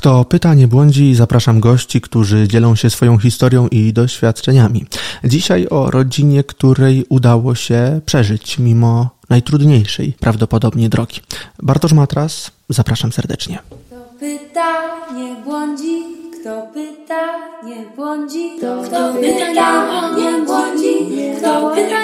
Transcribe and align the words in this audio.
Kto 0.00 0.24
pyta, 0.24 0.54
nie 0.54 0.68
błądzi, 0.68 1.14
zapraszam 1.14 1.60
gości, 1.60 2.00
którzy 2.00 2.48
dzielą 2.48 2.74
się 2.74 2.90
swoją 2.90 3.18
historią 3.18 3.68
i 3.68 3.92
doświadczeniami. 3.92 4.84
Dzisiaj 5.24 5.66
o 5.70 5.90
rodzinie, 5.90 6.44
której 6.44 7.04
udało 7.08 7.54
się 7.54 8.00
przeżyć 8.06 8.58
mimo 8.58 9.10
najtrudniejszej 9.30 10.12
prawdopodobnie 10.20 10.88
drogi. 10.88 11.20
Bartosz 11.62 11.92
Matras, 11.92 12.50
zapraszam 12.68 13.12
serdecznie. 13.12 13.58
Kto 13.68 13.96
pyta, 14.20 14.72
nie 15.14 15.34
błądzi, 15.44 16.02
kto 16.40 16.62
pyta, 16.74 17.22
nie 17.64 17.84
błądzi, 17.96 18.50
kto, 18.58 18.82
kto 18.82 19.14
pyta, 19.14 19.86
nie 20.16 20.46
błądzi, 20.46 20.94
kto 21.38 21.74
pyta, 21.74 22.02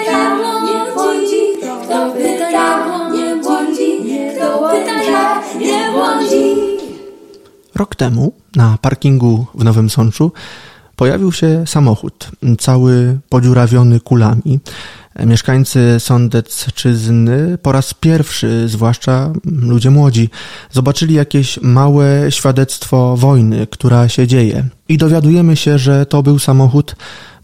nie 0.65 0.93
błądzi, 0.93 1.41
kto 1.83 2.11
pyta, 2.11 2.87
nie 3.13 3.43
błądzi, 3.43 3.89
kto 4.35 4.69
pyta, 4.71 5.41
nie 5.59 5.91
błądzi. 5.91 6.76
Rok 7.77 7.95
temu 7.95 8.33
na 8.55 8.77
parkingu 8.81 9.45
w 9.55 9.63
Nowym 9.63 9.89
Sączu 9.89 10.31
pojawił 10.95 11.31
się 11.31 11.63
samochód, 11.67 12.31
cały 12.59 13.19
podziurawiony 13.29 13.99
kulami. 13.99 14.59
Mieszkańcy 15.25 15.95
Sądecczyzny 15.99 17.57
po 17.57 17.71
raz 17.71 17.93
pierwszy, 17.93 18.67
zwłaszcza 18.67 19.33
ludzie 19.45 19.89
młodzi, 19.89 20.29
zobaczyli 20.71 21.13
jakieś 21.13 21.61
małe 21.61 22.31
świadectwo 22.31 23.17
wojny, 23.17 23.67
która 23.67 24.09
się 24.09 24.27
dzieje. 24.27 24.65
I 24.89 24.97
dowiadujemy 24.97 25.55
się, 25.55 25.77
że 25.77 26.05
to 26.05 26.23
był 26.23 26.39
samochód 26.39 26.95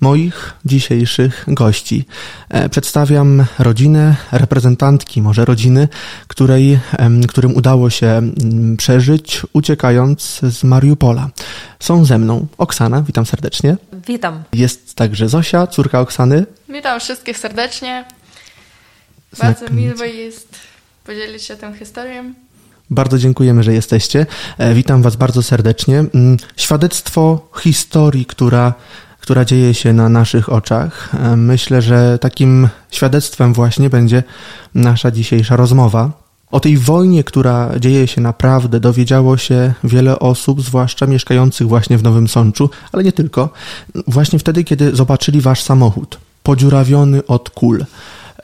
moich 0.03 0.53
dzisiejszych 0.65 1.45
gości. 1.47 2.05
E, 2.49 2.69
przedstawiam 2.69 3.45
rodzinę, 3.59 4.15
reprezentantki 4.31 5.21
może 5.21 5.45
rodziny, 5.45 5.87
której, 6.27 6.79
którym 7.27 7.55
udało 7.55 7.89
się 7.89 8.21
przeżyć 8.77 9.41
uciekając 9.53 10.39
z 10.41 10.63
Mariupola. 10.63 11.29
Są 11.79 12.05
ze 12.05 12.17
mną 12.17 12.47
Oksana, 12.57 13.01
witam 13.01 13.25
serdecznie. 13.25 13.77
Witam. 14.07 14.43
Jest 14.53 14.95
także 14.95 15.29
Zosia, 15.29 15.67
córka 15.67 15.99
Oksany. 15.99 16.45
Witam 16.69 16.99
wszystkich 16.99 17.37
serdecznie. 17.37 18.05
Bardzo 19.39 19.69
miło 19.69 20.03
jest 20.03 20.47
podzielić 21.03 21.43
się 21.43 21.55
tą 21.55 21.73
historią. 21.73 22.33
Bardzo 22.89 23.17
dziękujemy, 23.17 23.63
że 23.63 23.73
jesteście. 23.73 24.25
E, 24.57 24.73
witam 24.73 25.01
Was 25.01 25.15
bardzo 25.15 25.43
serdecznie. 25.43 25.99
Mm, 25.99 26.37
świadectwo 26.57 27.49
historii, 27.61 28.25
która 28.25 28.73
która 29.23 29.45
dzieje 29.45 29.73
się 29.73 29.93
na 29.93 30.09
naszych 30.09 30.49
oczach. 30.49 31.09
E, 31.19 31.35
myślę, 31.35 31.81
że 31.81 32.19
takim 32.19 32.69
świadectwem 32.91 33.53
właśnie 33.53 33.89
będzie 33.89 34.23
nasza 34.75 35.11
dzisiejsza 35.11 35.55
rozmowa. 35.55 36.11
O 36.51 36.59
tej 36.59 36.77
wojnie, 36.77 37.23
która 37.23 37.79
dzieje 37.79 38.07
się 38.07 38.21
naprawdę, 38.21 38.79
dowiedziało 38.79 39.37
się 39.37 39.73
wiele 39.83 40.19
osób, 40.19 40.61
zwłaszcza 40.61 41.05
mieszkających 41.05 41.67
właśnie 41.67 41.97
w 41.97 42.03
Nowym 42.03 42.27
Sączu, 42.27 42.69
ale 42.91 43.03
nie 43.03 43.11
tylko. 43.11 43.49
Właśnie 44.07 44.39
wtedy, 44.39 44.63
kiedy 44.63 44.95
zobaczyli 44.95 45.41
wasz 45.41 45.61
samochód, 45.61 46.19
podziurawiony 46.43 47.25
od 47.25 47.49
kul. 47.49 47.85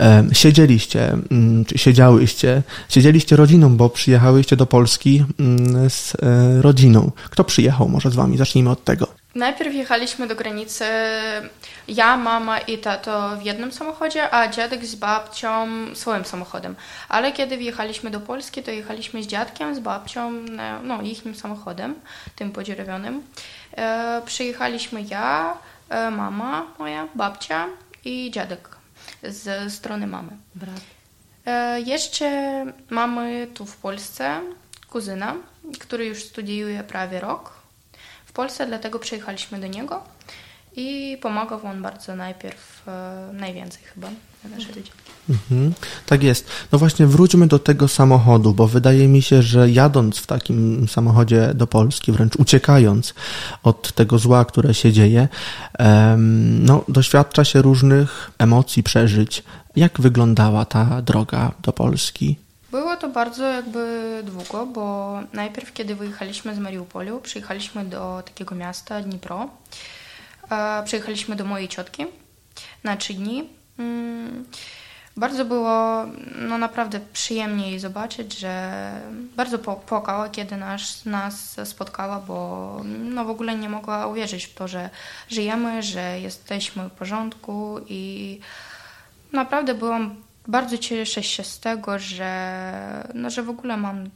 E, 0.01 0.23
siedzieliście, 0.33 1.09
mm, 1.31 1.65
siedziałyście, 1.75 2.61
siedzieliście 2.89 3.35
rodziną, 3.35 3.77
bo 3.77 3.89
przyjechałyście 3.89 4.55
do 4.55 4.65
Polski 4.65 5.25
mm, 5.39 5.89
z 5.89 6.15
e, 6.15 6.61
rodziną. 6.61 7.11
Kto 7.29 7.43
przyjechał 7.43 7.89
może 7.89 8.11
z 8.11 8.15
wami? 8.15 8.37
Zacznijmy 8.37 8.69
od 8.69 8.83
tego. 8.83 9.07
Najpierw 9.35 9.75
jechaliśmy 9.75 10.27
do 10.27 10.35
granicy 10.35 10.85
ja, 11.87 12.17
mama 12.17 12.59
i 12.59 12.77
tato 12.77 13.37
w 13.37 13.43
jednym 13.43 13.71
samochodzie, 13.71 14.33
a 14.33 14.47
dziadek 14.47 14.85
z 14.85 14.95
babcią 14.95 15.67
swoim 15.93 16.25
samochodem. 16.25 16.75
Ale 17.09 17.31
kiedy 17.31 17.57
wjechaliśmy 17.57 18.11
do 18.11 18.19
Polski, 18.19 18.63
to 18.63 18.71
jechaliśmy 18.71 19.23
z 19.23 19.27
dziadkiem, 19.27 19.75
z 19.75 19.79
babcią, 19.79 20.31
no, 20.83 21.01
ich 21.01 21.23
samochodem, 21.35 21.95
tym 22.35 22.51
podziurawionym. 22.51 23.23
E, 23.77 24.21
przyjechaliśmy 24.25 25.01
ja, 25.01 25.57
e, 25.89 26.11
mama 26.11 26.65
moja, 26.79 27.07
babcia 27.15 27.67
i 28.05 28.31
dziadek 28.31 28.78
z 29.23 29.73
strony 29.73 30.07
mamy. 30.07 30.29
Brat. 30.55 30.81
E, 31.45 31.81
jeszcze 31.81 32.65
mamy 32.89 33.47
tu 33.53 33.65
w 33.65 33.77
Polsce 33.77 34.41
kuzyna, 34.89 35.35
który 35.79 36.05
już 36.05 36.23
studiuje 36.23 36.83
prawie 36.83 37.19
rok 37.19 37.53
w 38.25 38.31
Polsce, 38.31 38.67
dlatego 38.67 38.99
przyjechaliśmy 38.99 39.59
do 39.59 39.67
niego 39.67 40.03
i 40.75 41.17
pomagał 41.21 41.65
on 41.65 41.81
bardzo 41.81 42.15
najpierw, 42.15 42.87
e, 42.87 43.29
najwięcej 43.33 43.83
chyba 43.93 44.07
na 44.43 44.49
naszej 44.49 44.67
rodzinie. 44.67 44.91
Mhm, 45.29 45.73
tak 46.05 46.23
jest. 46.23 46.47
No 46.71 46.79
właśnie 46.79 47.07
wróćmy 47.07 47.47
do 47.47 47.59
tego 47.59 47.87
samochodu, 47.87 48.53
bo 48.53 48.67
wydaje 48.67 49.07
mi 49.07 49.21
się, 49.21 49.41
że 49.41 49.69
jadąc 49.69 50.17
w 50.17 50.27
takim 50.27 50.87
samochodzie 50.87 51.51
do 51.53 51.67
Polski, 51.67 52.11
wręcz 52.11 52.35
uciekając 52.35 53.13
od 53.63 53.93
tego 53.93 54.19
zła, 54.19 54.45
które 54.45 54.73
się 54.73 54.91
dzieje, 54.91 55.27
no, 56.59 56.83
doświadcza 56.87 57.43
się 57.43 57.61
różnych 57.61 58.31
emocji, 58.37 58.83
przeżyć. 58.83 59.43
Jak 59.75 60.01
wyglądała 60.01 60.65
ta 60.65 61.01
droga 61.01 61.51
do 61.61 61.73
Polski? 61.73 62.37
Było 62.71 62.95
to 62.95 63.09
bardzo 63.09 63.47
jakby 63.47 64.23
długo, 64.25 64.65
bo 64.65 65.19
najpierw 65.33 65.73
kiedy 65.73 65.95
wyjechaliśmy 65.95 66.55
z 66.55 66.59
Mariupolu, 66.59 67.19
przyjechaliśmy 67.21 67.85
do 67.85 68.23
takiego 68.25 68.55
miasta 68.55 69.01
Dnipro. 69.01 69.49
Przyjechaliśmy 70.85 71.35
do 71.35 71.45
mojej 71.45 71.67
ciotki 71.67 72.05
na 72.83 72.97
trzy 72.97 73.13
dni. 73.13 73.49
Mm, 73.79 74.45
bardzo 75.17 75.45
było 75.45 76.05
no 76.35 76.57
naprawdę 76.57 76.99
przyjemnie 77.13 77.69
jej 77.69 77.79
zobaczyć, 77.79 78.39
że 78.39 78.91
bardzo 79.35 79.59
płakała, 79.59 80.29
kiedy 80.29 80.57
nas, 80.57 81.05
nas 81.05 81.55
spotkała, 81.63 82.19
bo 82.19 82.81
no 82.85 83.25
w 83.25 83.29
ogóle 83.29 83.55
nie 83.55 83.69
mogła 83.69 84.07
uwierzyć 84.07 84.45
w 84.45 84.53
to, 84.53 84.67
że 84.67 84.89
żyjemy, 85.29 85.83
że 85.83 86.19
jesteśmy 86.19 86.89
w 86.89 86.91
porządku 86.91 87.79
i 87.87 88.39
naprawdę 89.31 89.73
byłam 89.73 90.15
bardzo 90.47 90.77
cieszę 90.77 91.23
się 91.23 91.43
z 91.43 91.59
tego, 91.59 91.99
że, 91.99 93.03
no, 93.13 93.29
że 93.29 93.43
w 93.43 93.49
ogóle 93.49 93.77
mam 93.77 94.09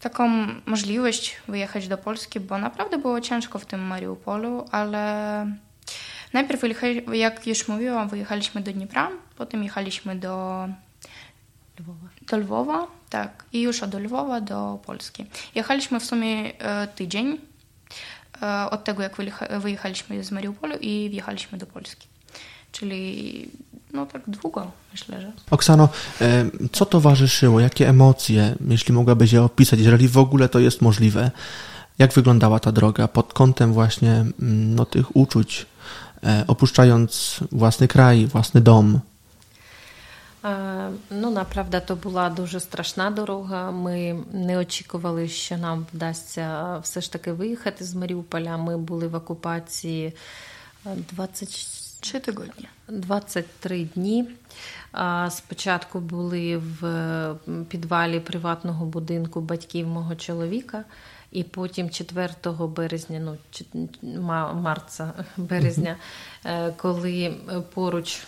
taką 0.00 0.46
możliwość 0.66 1.36
wyjechać 1.48 1.88
do 1.88 1.98
Polski, 1.98 2.40
bo 2.40 2.58
naprawdę 2.58 2.98
było 2.98 3.20
ciężko 3.20 3.58
w 3.58 3.66
tym 3.66 3.80
Mariupolu, 3.80 4.64
ale 4.70 5.46
najpierw, 6.32 6.62
jak 7.12 7.46
już 7.46 7.68
mówiłam, 7.68 8.08
wyjechaliśmy 8.08 8.60
do 8.60 8.72
Dniepra, 8.72 9.10
potem 9.36 9.64
jechaliśmy 9.64 10.16
do 10.16 10.68
Lwowa. 11.80 12.08
Do 12.28 12.36
Lwowa, 12.36 12.86
tak. 13.10 13.44
I 13.52 13.60
już 13.60 13.82
od 13.82 13.94
Lwowa 13.94 14.40
do 14.40 14.78
Polski. 14.86 15.26
Jechaliśmy 15.54 16.00
w 16.00 16.04
sumie 16.04 16.58
e, 16.58 16.86
tydzień 16.86 17.38
e, 18.42 18.70
od 18.70 18.84
tego, 18.84 19.02
jak 19.02 19.16
wyjechaliśmy 19.60 20.24
z 20.24 20.30
Mariupolu 20.30 20.76
i 20.80 21.08
wjechaliśmy 21.10 21.58
do 21.58 21.66
Polski 21.66 22.09
Czyli 22.71 23.49
no 23.93 24.05
tak 24.05 24.21
długo, 24.27 24.71
myślę, 24.91 25.21
że. 25.21 25.31
Oksano, 25.51 25.89
e, 26.21 26.45
co 26.71 26.85
towarzyszyło? 26.85 27.59
Jakie 27.59 27.89
emocje, 27.89 28.55
jeśli 28.67 28.93
mogłabyś 28.93 29.31
je 29.31 29.43
opisać, 29.43 29.79
jeżeli 29.79 30.07
w 30.07 30.17
ogóle 30.17 30.49
to 30.49 30.59
jest 30.59 30.81
możliwe? 30.81 31.31
Jak 31.99 32.13
wyglądała 32.13 32.59
ta 32.59 32.71
droga 32.71 33.07
pod 33.07 33.33
kątem 33.33 33.73
właśnie 33.73 34.11
mm, 34.11 34.75
no, 34.75 34.85
tych 34.85 35.15
uczuć, 35.15 35.65
e, 36.23 36.43
opuszczając 36.47 37.39
własny 37.51 37.87
kraj, 37.87 38.25
własny 38.25 38.61
dom? 38.61 38.99
Ну, 41.11 41.31
направда, 41.31 41.79
то 41.79 41.95
була 41.95 42.29
дуже 42.29 42.59
страшна 42.59 43.09
дорога. 43.09 43.71
Ми 43.71 44.19
не 44.33 44.57
очікували, 44.57 45.27
що 45.27 45.57
нам 45.57 45.85
вдасться 45.93 46.77
все 46.77 47.01
ж 47.01 47.11
таки 47.11 47.31
виїхати 47.31 47.85
з 47.85 47.95
Маріуполя. 47.95 48.57
Ми 48.57 48.77
були 48.77 49.07
в 49.07 49.15
окупації 49.15 50.13
20 50.85 51.49
Три 52.00 52.20
тижні. 52.20 52.68
23 52.88 53.84
дні. 53.84 54.28
Спочатку 55.30 56.00
були 56.00 56.56
в 56.56 57.34
підвалі 57.68 58.20
приватного 58.20 58.86
будинку 58.86 59.40
батьків 59.40 59.86
мого 59.86 60.14
чоловіка, 60.14 60.84
і 61.32 61.42
потім 61.42 61.90
4 61.90 62.28
березня, 62.76 63.20
ну 63.20 64.22
марця 64.54 65.12
березня, 65.36 65.96
коли 66.76 67.34
поруч 67.74 68.22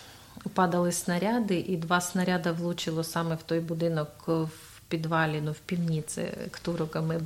падали 0.53 0.91
снаряди, 0.91 1.59
і 1.59 1.77
два 1.77 2.01
снаряди 2.01 2.51
влучило 2.51 3.03
саме 3.03 3.35
в 3.35 3.43
той 3.43 3.59
будинок 3.59 4.09
в 4.27 4.49
підвалі, 4.87 5.41
ну 5.43 5.51
в 5.51 5.59
півніці 5.59 6.27
Ктурока 6.51 7.01
ми 7.01 7.19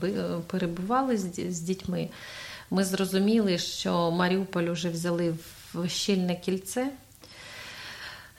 перебували 0.48 1.18
з 1.18 1.60
дітьми. 1.60 2.10
Ми 2.70 2.84
зрозуміли, 2.84 3.58
що 3.58 4.12
Маріуполь 4.12 4.70
вже 4.70 4.90
взяли 4.90 5.34
в 5.74 5.90
щільне 5.90 6.36
кільце. 6.36 6.90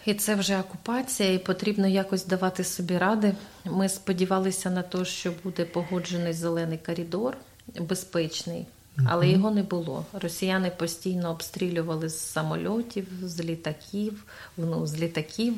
І 0.06 0.14
це 0.14 0.34
вже 0.34 0.60
окупація, 0.60 1.32
і 1.32 1.38
потрібно 1.38 1.86
якось 1.86 2.26
давати 2.26 2.64
собі 2.64 2.98
ради. 2.98 3.34
Ми 3.64 3.88
сподівалися 3.88 4.70
на 4.70 4.82
те, 4.82 5.04
що 5.04 5.32
буде 5.44 5.64
погоджений 5.64 6.32
зелений 6.32 6.78
коридор, 6.86 7.36
безпечний. 7.80 8.66
але 9.06 9.28
його 9.28 9.50
не 9.50 9.62
було. 9.62 10.04
Росіяни 10.12 10.70
постійно 10.70 11.30
обстрілювали 11.30 12.08
з 12.08 12.18
самольотів, 12.18 13.06
з 13.22 13.40
літаків, 13.40 14.24
ну, 14.56 14.86
з 14.86 15.00
літаків, 15.00 15.54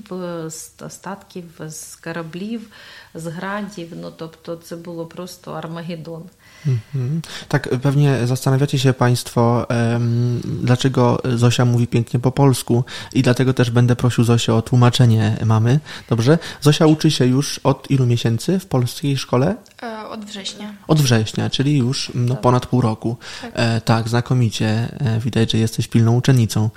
з 0.46 0.72
остатків, 0.80 1.44
з 1.66 1.96
кораблів, 1.96 2.66
з 3.14 3.26
градів. 3.26 3.92
Ну 3.96 4.12
тобто, 4.16 4.56
це 4.56 4.76
було 4.76 5.06
просто 5.06 5.52
Армагеддон. 5.52 6.30
Mhm. 6.66 7.22
Tak, 7.48 7.68
pewnie 7.82 8.26
zastanawiacie 8.26 8.78
się 8.78 8.92
Państwo, 8.92 9.66
um, 9.70 10.40
dlaczego 10.44 11.22
Zosia 11.34 11.64
mówi 11.64 11.86
pięknie 11.86 12.20
po 12.20 12.32
polsku 12.32 12.84
i 13.12 13.22
dlatego 13.22 13.54
też 13.54 13.70
będę 13.70 13.96
prosił 13.96 14.24
Zosię 14.24 14.54
o 14.54 14.62
tłumaczenie 14.62 15.36
mamy. 15.46 15.80
Dobrze? 16.08 16.38
Zosia 16.60 16.86
uczy 16.86 17.10
się 17.10 17.26
już 17.26 17.58
od 17.58 17.90
ilu 17.90 18.06
miesięcy 18.06 18.58
w 18.58 18.66
polskiej 18.66 19.16
szkole? 19.16 19.56
E, 19.82 20.08
od 20.08 20.24
września. 20.24 20.74
Od 20.88 21.00
września, 21.00 21.50
czyli 21.50 21.78
już 21.78 22.12
no, 22.14 22.34
tak. 22.34 22.42
ponad 22.42 22.66
pół 22.66 22.80
roku. 22.80 23.16
Tak. 23.42 23.50
E, 23.54 23.80
tak, 23.80 24.08
znakomicie. 24.08 24.88
E, 25.00 25.20
widać, 25.20 25.52
że 25.52 25.58
jesteś 25.58 25.88
pilną 25.88 26.16
uczennicą. 26.16 26.70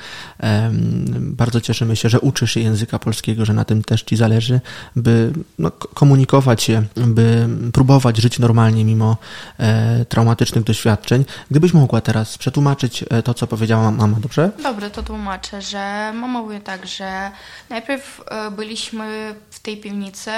E, 0.43 0.71
bardzo 1.19 1.61
cieszymy 1.61 1.95
się, 1.95 2.09
że 2.09 2.19
uczysz 2.19 2.51
się 2.51 2.59
języka 2.59 2.99
polskiego, 2.99 3.45
że 3.45 3.53
na 3.53 3.65
tym 3.65 3.83
też 3.83 4.03
Ci 4.03 4.15
zależy, 4.15 4.61
by 4.95 5.33
no, 5.59 5.71
komunikować 5.71 6.63
się, 6.63 6.83
by 6.95 7.47
próbować 7.73 8.17
żyć 8.17 8.39
normalnie 8.39 8.85
mimo 8.85 9.17
e, 9.59 9.72
traumatycznych 10.09 10.63
doświadczeń. 10.63 11.25
Gdybyś 11.51 11.73
mogła 11.73 12.01
teraz 12.01 12.37
przetłumaczyć 12.37 13.03
e, 13.09 13.23
to, 13.23 13.33
co 13.33 13.47
powiedziała 13.47 13.91
mama, 13.91 14.17
dobrze? 14.19 14.51
Dobrze, 14.63 14.91
to 14.91 15.03
tłumaczę, 15.03 15.61
że 15.61 16.11
mama 16.15 16.41
mówi 16.41 16.61
tak, 16.61 16.87
że 16.87 17.31
najpierw 17.69 18.21
byliśmy 18.51 19.35
w 19.49 19.59
tej 19.59 19.77
piwnicy 19.77 20.31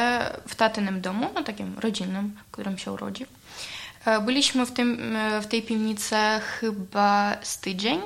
w 0.48 0.56
tatynym 0.56 1.02
domu, 1.02 1.30
no 1.36 1.44
takim 1.44 1.80
rodzinnym, 1.80 2.36
którym 2.52 2.78
się 2.78 2.92
urodził. 2.92 3.28
E, 4.06 4.22
byliśmy 4.22 4.66
w, 4.66 4.72
tym, 4.72 5.16
e, 5.16 5.42
w 5.42 5.48
tej 5.48 5.62
piwnicy 5.62 6.16
chyba 6.60 7.38
z 7.42 7.60
tydzień. 7.60 8.02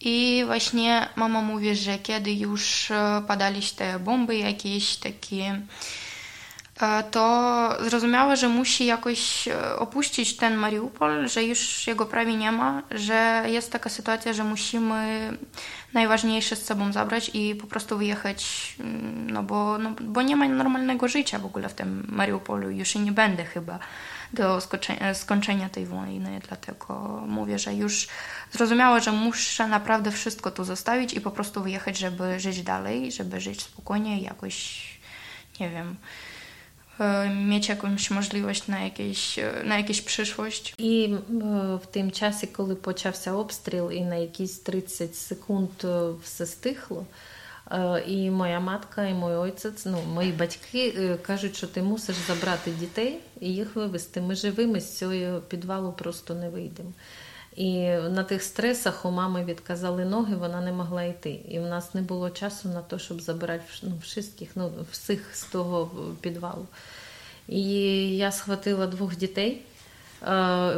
I 0.00 0.42
właśnie 0.46 1.08
mama 1.16 1.42
mówi, 1.42 1.76
że 1.76 1.98
kiedy 1.98 2.32
już 2.32 2.90
e, 2.90 3.22
padali 3.26 3.62
te 3.76 3.98
bomby 3.98 4.36
jakieś 4.36 4.96
takie, 4.96 5.60
to 7.10 7.68
zrozumiała, 7.84 8.36
że 8.36 8.48
musi 8.48 8.86
jakoś 8.86 9.48
opuścić 9.78 10.36
ten 10.36 10.56
Mariupol, 10.56 11.28
że 11.28 11.44
już 11.44 11.86
jego 11.86 12.06
prawie 12.06 12.36
nie 12.36 12.52
ma, 12.52 12.82
że 12.90 13.44
jest 13.46 13.72
taka 13.72 13.90
sytuacja, 13.90 14.32
że 14.32 14.44
musimy 14.44 15.32
najważniejsze 15.92 16.56
z 16.56 16.64
sobą 16.64 16.92
zabrać 16.92 17.30
i 17.34 17.54
po 17.54 17.66
prostu 17.66 17.98
wyjechać, 17.98 18.74
mm, 18.80 19.30
no 19.30 19.42
bo, 19.42 19.78
no, 19.78 19.92
bo 20.00 20.22
nie 20.22 20.36
ma 20.36 20.48
normalnego 20.48 21.08
życia 21.08 21.38
w 21.38 21.46
ogóle 21.46 21.68
w 21.68 21.74
tym 21.74 22.06
Mariupolu. 22.08 22.70
Już 22.70 22.94
i 22.94 23.00
nie 23.00 23.12
będę 23.12 23.44
chyba 23.44 23.78
do 24.32 24.60
skończenia 25.14 25.68
tej 25.68 25.86
wojny, 25.86 26.40
dlatego 26.48 27.22
mówię, 27.26 27.58
że 27.58 27.74
już 27.74 28.08
zrozumiała, 28.52 29.00
że 29.00 29.12
muszę 29.12 29.68
naprawdę 29.68 30.10
wszystko 30.10 30.50
tu 30.50 30.64
zostawić 30.64 31.14
i 31.14 31.20
po 31.20 31.30
prostu 31.30 31.62
wyjechać, 31.62 31.98
żeby 31.98 32.40
żyć 32.40 32.62
dalej, 32.62 33.12
żeby 33.12 33.40
żyć 33.40 33.62
spokojnie, 33.62 34.20
jakoś, 34.20 34.84
nie 35.60 35.70
wiem, 35.70 35.96
mieć 37.34 37.68
якусь 37.68 38.10
можливість 38.10 38.68
на 38.68 38.80
якийсь, 38.80 39.38
на 39.64 39.78
якусь 39.78 40.00
przyszłość. 40.00 40.74
І 40.78 41.14
в 41.82 41.86
тим 41.90 42.10
часі, 42.10 42.46
коли 42.46 42.74
почався 42.74 43.32
обстріл, 43.32 43.92
і 43.92 44.00
на 44.00 44.14
якісь 44.14 44.58
30 44.58 45.16
секунд 45.16 45.70
все 46.22 46.46
стихло. 46.46 47.06
І 48.06 48.30
моя 48.30 48.60
матка, 48.60 49.04
і 49.04 49.14
мій 49.14 49.34
отець, 49.34 49.86
ну, 49.86 50.02
мої 50.14 50.32
батьки 50.32 51.16
кажуть, 51.22 51.56
що 51.56 51.66
ти 51.66 51.82
мусиш 51.82 52.16
забрати 52.16 52.70
дітей 52.70 53.20
і 53.40 53.54
їх 53.54 53.76
вивезти. 53.76 54.20
Ми 54.20 54.34
живими 54.34 54.80
з 54.80 54.98
цього 54.98 55.40
підвалу 55.40 55.92
просто 55.92 56.34
не 56.34 56.48
вийдемо. 56.48 56.92
І 57.58 57.88
на 57.88 58.24
тих 58.24 58.42
стресах 58.42 59.04
у 59.04 59.10
мами 59.10 59.44
відказали 59.44 60.04
ноги, 60.04 60.36
вона 60.36 60.60
не 60.60 60.72
могла 60.72 61.02
йти. 61.02 61.40
І 61.48 61.58
в 61.58 61.62
нас 61.62 61.94
не 61.94 62.02
було 62.02 62.30
часу 62.30 62.68
на 62.68 62.80
те, 62.80 62.98
щоб 62.98 63.20
забирати 63.20 63.64
ну, 63.82 63.92
всіх, 64.02 64.24
ну, 64.54 64.72
всіх 64.92 65.36
з 65.36 65.44
того 65.44 65.90
підвалу. 66.20 66.66
І 67.48 67.62
я 68.16 68.32
схватила 68.32 68.86
двох 68.86 69.16
дітей. 69.16 69.62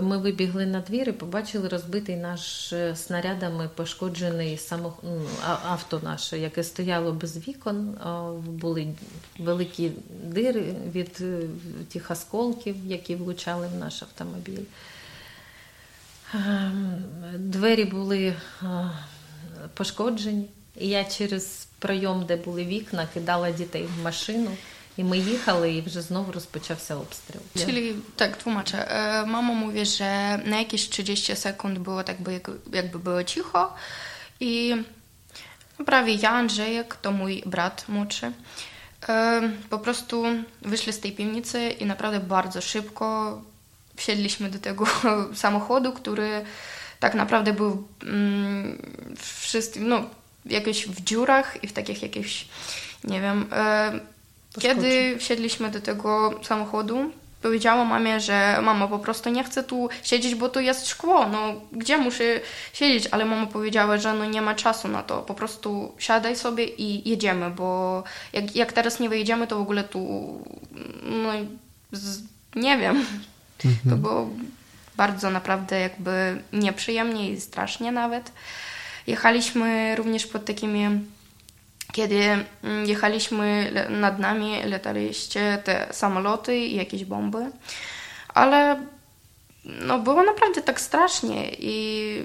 Ми 0.02 0.18
вибігли 0.18 0.66
на 0.66 0.80
двір 0.80 1.08
і 1.08 1.12
побачили 1.12 1.68
розбитий 1.68 2.16
наш 2.16 2.74
снарядами 2.94 3.70
пошкоджений 3.74 4.56
самох... 4.56 4.94
Ну, 5.02 5.22
авто 5.64 6.00
наше, 6.02 6.38
яке 6.38 6.64
стояло 6.64 7.12
без 7.12 7.48
вікон. 7.48 7.94
Були 8.46 8.88
великі 9.38 9.92
дири 10.24 10.74
від 10.92 11.22
тих 11.88 12.10
осколків, 12.10 12.76
які 12.86 13.16
влучали 13.16 13.68
в 13.68 13.74
наш 13.74 14.02
автомобіль. 14.02 14.64
Двері 17.34 17.84
були 17.84 18.34
пошкоджені, 19.74 20.48
і 20.76 20.88
я 20.88 21.04
через 21.04 21.66
пройом, 21.78 22.24
де 22.26 22.36
були 22.36 22.64
вікна, 22.64 23.08
кидала 23.14 23.50
дітей 23.50 23.88
в 23.96 24.02
машину. 24.02 24.50
І 24.96 25.04
ми 25.04 25.18
їхали, 25.18 25.72
і 25.72 25.80
вже 25.80 26.02
знову 26.02 26.32
розпочався 26.32 26.96
обстріл. 26.96 27.40
Czyli 27.56 27.94
tak 28.16 28.36
tłumaczę. 28.36 28.78
Mama 29.26 29.52
mówi, 29.54 29.86
że 29.86 30.40
na 30.44 30.58
jakieś 30.58 30.88
30 30.88 31.36
sekund 31.36 31.78
było 31.78 32.02
tak 32.02 32.20
by, 32.22 32.40
jakby 32.72 32.98
było 32.98 33.24
cicho 33.24 33.74
i 34.40 34.74
prawie 35.86 36.14
ja, 36.14 36.30
Andrzejek, 36.30 36.96
to 36.96 37.12
mój 37.12 37.42
brat 37.46 37.84
młodszy, 37.88 38.32
po 39.70 39.78
prostu 39.78 40.24
wyszli 40.62 40.92
z 40.92 41.00
tej 41.00 41.12
piwnicy 41.12 41.70
i 41.70 41.86
naprawdę 41.86 42.20
bardzo 42.20 42.60
szybko 42.60 43.40
wsiedliśmy 44.00 44.50
do 44.50 44.58
tego 44.58 44.84
samochodu, 45.34 45.92
który 45.92 46.44
tak 47.00 47.14
naprawdę 47.14 47.52
był 47.52 47.88
mm, 48.02 48.82
wszyscy, 49.18 49.80
no, 49.80 50.02
jakieś 50.46 50.86
w 50.86 51.00
dziurach 51.04 51.64
i 51.64 51.66
w 51.66 51.72
takich 51.72 52.02
jakichś, 52.02 52.48
nie 53.04 53.20
wiem. 53.20 53.46
E, 53.52 54.00
kiedy 54.60 55.18
wsiedliśmy 55.18 55.70
do 55.70 55.80
tego 55.80 56.40
samochodu, 56.42 57.12
powiedziała 57.42 57.84
mamie, 57.84 58.20
że 58.20 58.58
mama 58.62 58.88
po 58.88 58.98
prostu 58.98 59.30
nie 59.30 59.44
chce 59.44 59.64
tu 59.64 59.88
siedzieć, 60.02 60.34
bo 60.34 60.48
tu 60.48 60.60
jest 60.60 60.88
szkło, 60.88 61.28
no 61.28 61.60
gdzie 61.72 61.98
muszę 61.98 62.24
siedzieć? 62.72 63.08
Ale 63.10 63.24
mama 63.24 63.46
powiedziała, 63.46 63.98
że 63.98 64.14
no 64.14 64.24
nie 64.24 64.42
ma 64.42 64.54
czasu 64.54 64.88
na 64.88 65.02
to, 65.02 65.22
po 65.22 65.34
prostu 65.34 65.94
siadaj 65.98 66.36
sobie 66.36 66.64
i 66.64 67.08
jedziemy, 67.08 67.50
bo 67.50 68.02
jak, 68.32 68.56
jak 68.56 68.72
teraz 68.72 69.00
nie 69.00 69.08
wyjedziemy, 69.08 69.46
to 69.46 69.56
w 69.56 69.60
ogóle 69.60 69.84
tu, 69.84 70.00
no 71.02 71.32
nie 72.56 72.78
wiem, 72.78 73.04
Mhm. 73.64 73.90
To 73.90 73.96
było 73.96 74.28
bardzo 74.96 75.30
naprawdę 75.30 75.80
jakby 75.80 76.42
nieprzyjemnie 76.52 77.30
i 77.30 77.40
strasznie 77.40 77.92
nawet. 77.92 78.32
Jechaliśmy 79.06 79.96
również 79.96 80.26
pod 80.26 80.44
takimi 80.44 81.00
kiedy 81.92 82.16
mm, 82.62 82.86
jechaliśmy, 82.86 83.72
nad 83.90 84.18
nami 84.18 84.62
lataliście 84.64 85.62
te 85.64 85.88
samoloty 85.90 86.58
i 86.58 86.76
jakieś 86.76 87.04
bomby, 87.04 87.50
ale 88.28 88.86
no 89.64 89.98
było 89.98 90.22
naprawdę 90.22 90.62
tak 90.62 90.80
strasznie 90.80 91.50
i 91.58 92.24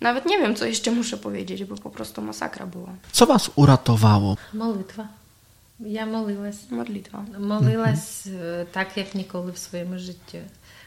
nawet 0.00 0.26
nie 0.26 0.38
wiem, 0.38 0.54
co 0.54 0.64
jeszcze 0.64 0.90
muszę 0.90 1.16
powiedzieć, 1.16 1.64
bo 1.64 1.76
po 1.76 1.90
prostu 1.90 2.22
masakra 2.22 2.66
była. 2.66 2.88
Co 3.12 3.26
Was 3.26 3.50
uratowało? 3.56 4.36
Modlitwa. 4.54 5.08
Ja 5.80 6.06
modliłaś. 6.06 6.54
Modlitwa. 6.70 7.24
Modliłaś 7.38 7.98
mhm. 8.26 8.62
E, 8.62 8.66
tak, 8.66 8.96
jak 8.96 9.14
nikogo 9.14 9.52
w 9.52 9.58
swoim 9.58 9.98
życiu. 9.98 10.38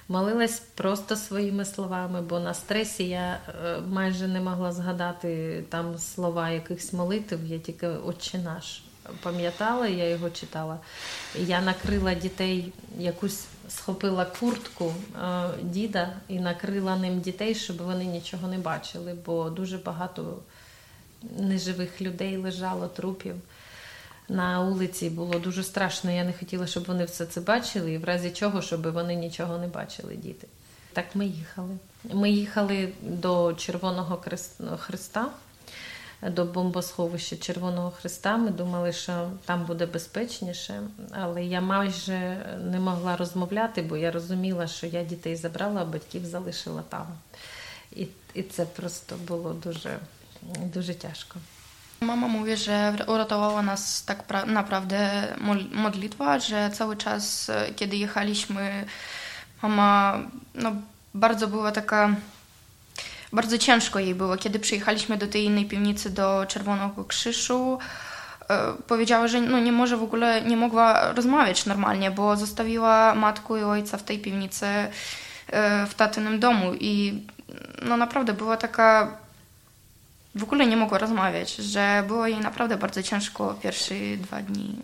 Молилась 0.09 0.59
просто 0.59 1.15
своїми 1.15 1.65
словами, 1.65 2.21
бо 2.21 2.39
на 2.39 2.53
стресі 2.53 3.03
я 3.07 3.39
е, 3.47 3.81
майже 3.87 4.27
не 4.27 4.41
могла 4.41 4.71
згадати 4.71 5.63
там 5.69 5.97
слова 5.97 6.49
якихось 6.49 6.93
молитв, 6.93 7.45
я 7.45 7.59
тільки 7.59 7.87
«Отче 7.87 8.37
наш 8.37 8.83
пам'ятала, 9.23 9.87
я 9.87 10.09
його 10.09 10.29
читала. 10.29 10.79
Я 11.35 11.61
накрила 11.61 12.13
дітей, 12.13 12.73
якусь 12.99 13.45
схопила 13.69 14.25
куртку 14.25 14.93
е, 15.23 15.49
діда 15.61 16.13
і 16.27 16.39
накрила 16.39 16.95
ним 16.95 17.19
дітей, 17.19 17.55
щоб 17.55 17.77
вони 17.77 18.05
нічого 18.05 18.47
не 18.47 18.57
бачили, 18.57 19.17
бо 19.25 19.49
дуже 19.49 19.77
багато 19.77 20.37
неживих 21.37 22.01
людей 22.01 22.37
лежало, 22.37 22.87
трупів 22.87 23.35
на 24.29 24.63
вулиці 24.63 25.09
було 25.09 25.39
дуже 25.39 25.63
страшно. 25.63 26.11
Я 26.11 26.23
не 26.23 26.33
хотіла, 26.33 26.67
щоб 26.67 26.85
вони 26.85 27.05
все 27.05 27.25
це 27.25 27.41
бачили, 27.41 27.93
і 27.93 27.97
в 27.97 28.03
разі 28.03 28.31
чого, 28.31 28.61
щоб 28.61 28.91
вони 28.91 29.15
нічого 29.15 29.57
не 29.57 29.67
бачили, 29.67 30.15
діти. 30.15 30.47
Так 30.93 31.05
ми 31.13 31.25
їхали. 31.25 31.77
Ми 32.03 32.31
їхали 32.31 32.93
до 33.01 33.53
Червоного 33.53 34.23
Христа, 34.77 35.29
до 36.21 36.45
бомбосховища 36.45 37.37
Червоного 37.37 37.91
Христа. 37.91 38.37
Ми 38.37 38.49
думали, 38.49 38.93
що 38.93 39.29
там 39.45 39.65
буде 39.65 39.85
безпечніше, 39.85 40.81
але 41.11 41.45
я 41.45 41.61
майже 41.61 42.45
не 42.63 42.79
могла 42.79 43.17
розмовляти, 43.17 43.81
бо 43.81 43.97
я 43.97 44.11
розуміла, 44.11 44.67
що 44.67 44.87
я 44.87 45.03
дітей 45.03 45.35
забрала, 45.35 45.81
а 45.81 45.85
батьків 45.85 46.25
залишила 46.25 46.83
там. 46.89 47.07
І 47.95 48.07
і 48.33 48.43
це 48.43 48.65
просто 48.65 49.15
було 49.27 49.53
дуже, 49.53 49.99
дуже 50.73 50.93
tяжko. 50.93 51.37
Mama 52.01 52.27
mówi, 52.27 52.57
że 52.57 52.93
uratowała 53.07 53.61
nas 53.61 54.05
tak 54.05 54.23
naprawdę 54.47 55.27
modlitwa, 55.71 56.39
że 56.39 56.69
cały 56.73 56.97
czas, 56.97 57.51
kiedy 57.75 57.97
jechaliśmy, 57.97 58.85
mama 59.61 60.19
no, 60.55 60.71
bardzo 61.13 61.47
była 61.47 61.71
taka 61.71 62.15
bardzo 63.33 63.57
ciężko 63.57 63.99
jej 63.99 64.15
było. 64.15 64.37
Kiedy 64.37 64.59
przyjechaliśmy 64.59 65.17
do 65.17 65.27
tej 65.27 65.43
innej 65.43 65.65
piwnicy, 65.65 66.09
do 66.09 66.45
Czerwonego 66.47 67.05
Krzyżu, 67.05 67.79
e, 68.49 68.73
powiedziała, 68.87 69.27
że 69.27 69.41
no, 69.41 69.59
nie 69.59 69.71
może 69.71 69.97
w 69.97 70.03
ogóle, 70.03 70.41
nie 70.41 70.57
mogła 70.57 71.13
rozmawiać 71.13 71.65
normalnie, 71.65 72.11
bo 72.11 72.35
zostawiła 72.35 73.15
matkę 73.15 73.59
i 73.59 73.63
ojca 73.63 73.97
w 73.97 74.03
tej 74.03 74.19
piwnicy 74.19 74.65
e, 74.65 74.89
w 75.85 75.93
tatynym 75.95 76.39
domu 76.39 76.73
i 76.79 77.23
no 77.81 77.97
naprawdę 77.97 78.33
była 78.33 78.57
taka 78.57 79.17
w 80.35 80.43
ogóle 80.43 80.67
nie 80.67 80.77
mogła 80.77 80.97
rozmawiać, 80.97 81.55
że 81.55 82.03
było 82.07 82.27
jej 82.27 82.39
naprawdę 82.39 82.77
bardzo 82.77 83.03
ciężko 83.03 83.53
pierwsze 83.63 83.95
dwa 84.21 84.41
dni. 84.41 84.75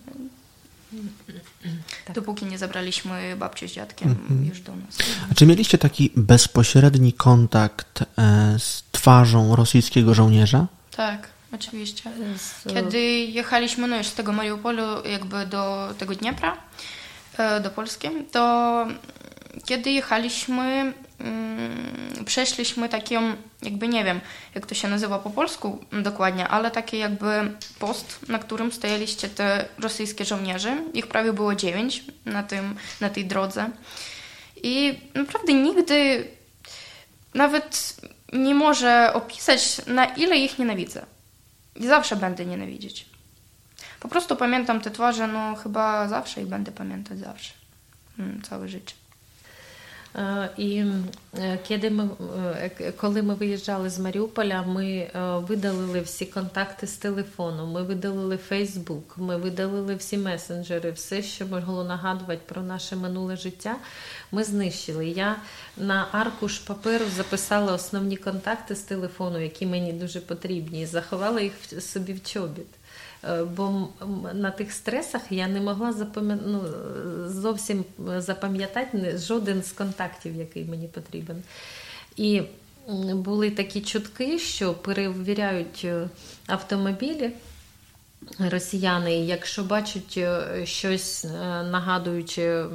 Tak. 2.06 2.16
Dopóki 2.16 2.46
nie 2.46 2.58
zabraliśmy 2.58 3.36
babcię 3.38 3.68
z 3.68 3.72
dziadkiem 3.72 4.10
mhm. 4.10 4.46
już 4.46 4.62
do 4.62 4.76
nas. 4.76 4.98
A 5.32 5.36
czy 5.36 5.46
mieliście 5.46 5.78
taki 5.78 6.12
bezpośredni 6.16 7.14
kontakt 7.14 8.02
e, 8.02 8.06
z 8.60 8.84
twarzą 8.92 9.56
rosyjskiego 9.56 10.14
żołnierza? 10.14 10.68
Tak, 10.96 11.30
oczywiście. 11.54 12.12
Kiedy 12.74 13.00
jechaliśmy 13.16 13.88
no 13.88 13.98
już 13.98 14.08
z 14.08 14.14
tego 14.14 14.34
Mariupolu 14.34 14.84
jakby 15.06 15.46
do 15.46 15.94
tego 15.98 16.16
Dniepra, 16.16 16.58
e, 17.38 17.62
do 17.62 17.70
Polski, 17.70 18.08
to 18.32 18.88
kiedy 19.66 19.92
jechaliśmy, 19.92 20.94
mm, 21.20 22.26
przeszliśmy 22.26 22.90
taką, 22.90 23.36
jakby 23.64 23.88
nie 23.88 24.04
wiem, 24.04 24.22
jak 24.56 24.66
to 24.66 24.76
się 24.76 24.88
nazywa 24.88 25.20
po 25.20 25.30
polsku 25.30 25.86
dokładnie, 25.92 26.48
ale 26.48 26.72
taki 26.72 26.98
jakby 26.98 27.28
post, 27.80 28.30
na 28.30 28.40
którym 28.40 28.72
stajaliście 28.72 29.30
te 29.30 29.66
rosyjskie 29.80 30.26
żołnierze. 30.26 30.78
Ich 30.94 31.08
prawie 31.08 31.34
było 31.34 31.56
dziewięć 31.56 32.04
na, 32.26 32.44
tym, 32.44 32.76
na 33.02 33.10
tej 33.10 33.26
drodze. 33.26 33.70
I 34.64 35.00
naprawdę 35.16 35.54
nigdy 35.54 36.28
nawet 37.34 37.96
nie 38.34 38.56
może 38.56 39.14
opisać, 39.14 39.82
na 39.88 40.06
ile 40.06 40.38
ich 40.38 40.60
nienawidzę. 40.60 41.06
I 41.76 41.88
zawsze 41.88 42.16
będę 42.16 42.46
nienawidzieć. 42.46 43.06
Po 44.00 44.08
prostu 44.08 44.36
pamiętam 44.36 44.82
te 44.82 44.92
twarze, 44.92 45.28
no 45.28 45.56
chyba 45.56 46.08
zawsze 46.08 46.42
i 46.42 46.46
będę 46.46 46.72
pamiętać 46.72 47.20
zawsze. 47.20 47.54
Mm, 48.20 48.42
całe 48.42 48.68
życie. 48.68 48.96
І 50.58 50.84
kiedy 51.70 51.90
ми, 51.90 52.10
коли 52.98 53.22
ми 53.22 53.34
виїжджали 53.34 53.90
з 53.90 54.00
Маріуполя, 54.00 54.62
ми 54.62 55.10
видалили 55.48 56.02
всі 56.02 56.26
контакти 56.26 56.88
з 56.88 56.98
телефону, 56.98 57.68
ми 57.68 57.84
видалили 57.84 58.38
Фейсбук, 58.38 59.18
ми 59.18 59.38
видалили 59.38 59.96
всі 59.96 60.18
месенджери, 60.18 60.92
все, 60.92 61.22
що 61.22 61.48
могло 61.48 61.84
нагадувати 61.84 62.42
про 62.46 62.62
наше 62.62 62.96
минуле 62.96 63.36
життя. 63.36 63.76
Ми 64.32 64.44
знищили. 64.44 65.08
Я 65.08 65.36
на 65.78 66.08
аркуш 66.12 66.60
паперу 66.60 67.06
записала 67.16 67.74
основні 67.74 68.18
контакти 68.18 68.76
з 68.76 68.82
телефону, 68.82 69.40
які 69.40 69.66
мені 69.66 69.94
дуже 69.94 70.20
потрібні, 70.20 70.82
і 70.82 70.86
заховала 70.86 71.42
їх 71.42 71.54
собі 71.80 72.14
в 72.14 72.24
чобіт. 72.24 72.68
Е, 73.30 73.44
бо 73.44 73.88
на 74.34 74.52
тих 74.52 74.74
стресах 74.74 75.22
я 75.30 75.48
не 75.48 75.62
могла 75.62 75.94
запам'я... 75.94 76.38
ну, 76.46 76.62
зовсім 77.28 77.86
запам'ятати 78.18 79.18
жоден 79.18 79.64
з 79.64 79.72
контактів, 79.72 80.36
який 80.36 80.66
мені 80.66 80.88
потрібен. 80.88 81.44
І 82.16 82.42
були 83.14 83.52
такі 83.52 83.82
чутки, 83.82 84.40
що 84.40 84.74
перевіряють 84.74 85.82
е, 85.86 86.10
автомобілі. 86.48 87.32
Росіяни, 88.40 89.16
якщо 89.16 89.64
бачать 89.64 90.18
е, 90.18 90.62
щось 90.66 91.24
нагадуючи 91.72 92.66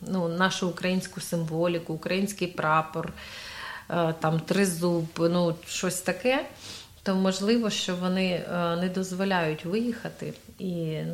ну, 0.00 0.28
нашу 0.28 0.68
українську 0.68 1.20
символіку, 1.20 1.94
український 1.94 2.48
прапор, 2.48 3.12
там 4.20 4.40
тризуб, 4.40 5.06
ну, 5.18 5.54
щось 5.66 6.00
таке, 6.00 6.46
можливо, 7.14 7.70
що 7.70 7.96
вони 7.96 8.44
не 8.80 8.88
дозволяють 8.94 9.64
виїхати, 9.64 10.34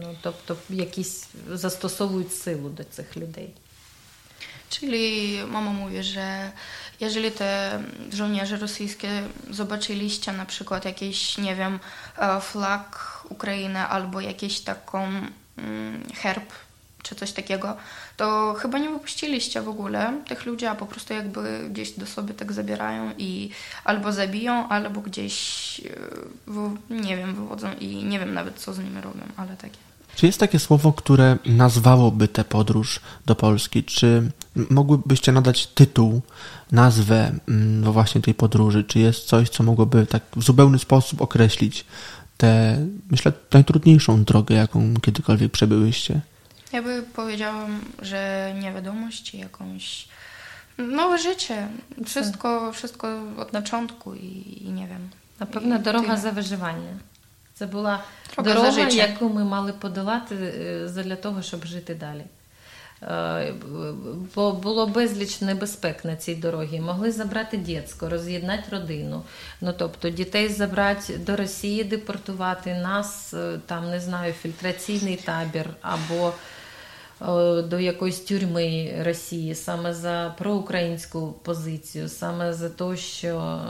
ну, 0.02 0.16
тобто 0.22 0.56
якісь 0.70 1.28
zastosowują 1.52 2.28
силу. 2.28 2.72
Czyli 4.68 5.38
mama 5.46 5.72
mówi, 5.72 6.02
że 6.02 6.52
jeżeli 7.00 7.30
te 7.30 7.80
żołnierze 8.12 8.56
rosyjskie 8.56 9.22
zobaczyliście 9.50 10.32
na 10.32 10.46
przykład 10.46 10.84
jakiś, 10.84 11.38
nie 11.38 11.54
wiem, 11.54 11.80
flag 12.40 13.22
Ukrainy 13.28 13.78
albo 13.78 14.20
jakiś 14.20 14.60
taką 14.60 15.12
mm, 15.58 16.02
herb 16.14 16.52
czy 17.08 17.14
coś 17.14 17.32
takiego, 17.32 17.76
to 18.16 18.54
chyba 18.58 18.78
nie 18.78 18.90
wypuściliście 18.90 19.62
w 19.62 19.68
ogóle 19.68 20.20
tych 20.28 20.46
ludzi, 20.46 20.66
a 20.66 20.74
po 20.74 20.86
prostu 20.86 21.14
jakby 21.14 21.68
gdzieś 21.70 21.90
do 21.90 22.06
sobie 22.06 22.34
tak 22.34 22.52
zabierają 22.52 23.10
i 23.18 23.50
albo 23.84 24.12
zabiją, 24.12 24.68
albo 24.68 25.00
gdzieś, 25.00 25.80
e, 26.50 26.94
nie 26.94 27.16
wiem, 27.16 27.34
wywodzą 27.34 27.68
i 27.80 28.04
nie 28.04 28.18
wiem 28.18 28.34
nawet 28.34 28.58
co 28.58 28.74
z 28.74 28.78
nimi 28.78 29.00
robią, 29.00 29.22
ale 29.36 29.56
takie. 29.56 29.78
Czy 30.16 30.26
jest 30.26 30.40
takie 30.40 30.58
słowo, 30.58 30.92
które 30.92 31.38
nazwałoby 31.46 32.28
tę 32.28 32.44
podróż 32.44 33.00
do 33.26 33.34
Polski? 33.34 33.84
Czy 33.84 34.30
mogłybyście 34.70 35.32
nadać 35.32 35.66
tytuł, 35.66 36.22
nazwę 36.72 37.32
no 37.82 37.92
właśnie 37.92 38.20
tej 38.20 38.34
podróży? 38.34 38.84
Czy 38.84 38.98
jest 38.98 39.24
coś, 39.24 39.48
co 39.48 39.62
mogłoby 39.62 40.06
tak 40.06 40.22
w 40.36 40.42
zupełny 40.42 40.78
sposób 40.78 41.20
określić 41.20 41.84
tę, 42.36 42.78
myślę, 43.10 43.32
najtrudniejszą 43.52 44.24
drogę, 44.24 44.54
jaką 44.54 44.94
kiedykolwiek 45.02 45.52
przebyłyście? 45.52 46.20
Ja 46.76 46.82
by 46.82 47.02
powiedziałam, 47.02 47.80
że 48.02 48.52
niewiadomość, 48.60 49.34
jakąś 49.34 50.08
nowe 50.78 51.18
życie. 51.18 51.68
Wszystko, 52.04 52.72
wszystko 52.72 53.08
od 53.38 53.50
początku 53.50 54.14
i, 54.14 54.62
i 54.66 54.68
nie 54.68 54.86
wiem. 54.86 55.10
Напевно, 55.40 55.78
дорога 55.78 56.16
за 56.16 56.30
виживання. 56.30 56.98
Це 57.54 57.66
була 57.66 58.04
дорога, 58.36 58.70
дорога 58.70 58.88
яку 58.88 59.28
ми 59.28 59.44
мали 59.44 59.72
подолати 59.72 60.34
для 61.04 61.16
того, 61.16 61.42
щоб 61.42 61.64
жити 61.64 61.94
далі. 61.94 62.24
Бо 64.34 64.52
було 64.52 64.86
безліч 64.86 65.40
небезпек 65.40 66.04
на 66.04 66.16
цій 66.16 66.34
дорогі. 66.34 66.80
Могли 66.80 67.12
забрати 67.12 67.56
дітсько, 67.56 68.08
роз'єднати 68.08 68.62
родину. 68.70 69.22
Ну 69.60 69.74
тобто 69.78 70.10
дітей 70.10 70.48
забрати 70.48 71.18
до 71.18 71.36
Росії, 71.36 71.84
депортувати 71.84 72.74
нас, 72.74 73.34
там 73.66 73.90
не 73.90 74.00
знаю, 74.00 74.32
фільтраційний 74.32 75.16
табір 75.16 75.70
або 75.80 76.32
до 77.20 77.80
якоїсь 77.80 78.20
тюрми 78.20 78.94
Росії 79.04 79.54
саме 79.54 79.94
за 79.94 80.34
проукраїнську 80.38 81.34
позицію, 81.42 82.08
саме 82.08 82.52
за 82.52 82.68
те, 82.68 82.96
що 82.96 83.60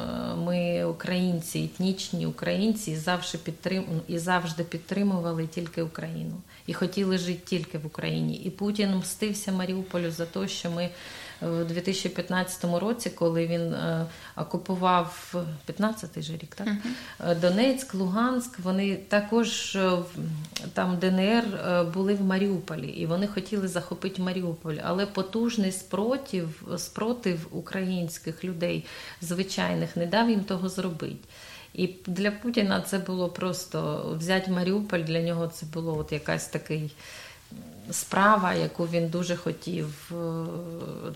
ми 0.45 0.85
українці, 0.85 1.59
етнічні 1.59 2.27
українці, 2.27 2.97
завжди 2.97 3.39
підтрим... 3.39 3.85
і 4.09 4.19
завжди 4.19 4.65
підтримували 4.65 5.47
тільки 5.47 5.83
Україну 5.83 6.35
і 6.67 6.75
хотіли 6.75 7.19
жити 7.19 7.41
тільки 7.45 7.79
в 7.79 7.87
Україні. 7.87 8.37
І 8.37 8.51
Путін 8.51 8.97
мстився 8.97 9.53
Маріуполю 9.53 10.11
за 10.11 10.27
те, 10.27 10.49
що 10.49 10.71
ми 10.71 10.89
в 11.41 11.65
2015 11.65 12.65
році, 12.65 13.11
коли 13.11 13.47
він 13.47 13.75
окупував 14.37 15.35
15-й 15.69 16.23
же 16.23 16.33
рік, 16.33 16.55
так? 16.55 16.69
Uh-huh. 16.69 17.41
Донецьк, 17.41 17.95
Луганськ, 17.95 18.59
вони 18.59 18.97
також 18.97 19.79
там 20.73 20.99
ДНР 20.99 21.45
були 21.95 22.15
в 22.15 22.23
Маріуполі, 22.23 22.89
і 22.89 23.07
вони 23.07 23.27
хотіли 23.27 23.69
захопити 23.69 24.23
Маріуполь, 24.23 24.77
але 24.85 25.07
потужний 25.07 25.73
спротив, 25.73 26.63
спротив 26.77 27.47
українських 27.51 28.45
людей, 28.45 28.85
звичайних, 29.21 29.97
не 29.97 30.07
дав 30.07 30.31
їм 30.31 30.41
того 30.41 30.69
зробити. 30.69 31.29
І 31.75 31.95
для 32.07 32.31
Путіна 32.31 32.81
це 32.81 32.99
було 32.99 33.29
просто 33.29 34.07
взяти 34.19 34.51
Маріуполь, 34.51 35.01
для 35.01 35.23
нього 35.23 35.49
це 35.49 35.67
було 35.67 35.99
от 35.99 36.13
якась 36.13 36.49
такий 36.49 36.93
справа, 37.91 38.55
яку 38.55 38.87
він 38.87 39.09
дуже 39.09 39.37
хотів. 39.37 40.13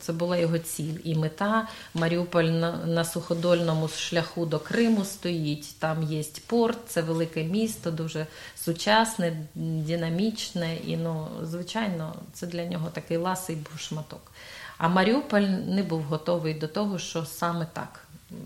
Це 0.00 0.12
була 0.12 0.36
його 0.36 0.58
ціль 0.58 0.94
і 1.04 1.14
мета. 1.14 1.68
Маріуполь 1.94 2.44
на, 2.44 2.72
на 2.86 3.04
суходольному 3.04 3.88
шляху 3.88 4.46
до 4.46 4.58
Криму 4.58 5.04
стоїть. 5.04 5.78
Там 5.78 6.02
є 6.02 6.24
порт, 6.46 6.78
це 6.86 7.02
велике 7.02 7.44
місто, 7.44 7.90
дуже 7.90 8.26
сучасне, 8.56 9.36
динамічне. 9.54 10.76
І, 10.76 10.96
ну, 10.96 11.28
звичайно, 11.42 12.14
це 12.32 12.46
для 12.46 12.64
нього 12.64 12.88
такий 12.92 13.16
ласий 13.16 13.56
був 13.56 13.80
шматок. 13.80 14.32
А 14.78 14.88
Маріуполь 14.88 15.42
не 15.42 15.82
був 15.82 16.02
готовий 16.02 16.54
до 16.54 16.68
того, 16.68 16.98
що 16.98 17.24
саме 17.24 17.66
так 17.72 18.00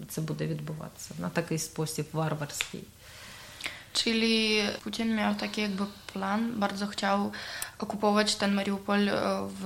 це 0.09 0.21
буде 0.21 0.47
відбуватися 0.47 1.11
на 1.19 1.29
такий 1.29 1.59
спосіб 1.59 2.07
варварський. 2.12 2.81
Czyli 3.94 4.58
Putin 4.84 5.14
miał 5.14 5.34
taki 5.34 5.60
jakby 5.60 5.84
plan, 6.12 6.60
bardzo 6.60 6.86
chciał 6.86 7.32
okupować 7.78 8.36
ten 8.36 8.54
Mariupol 8.54 9.10
w 9.48 9.64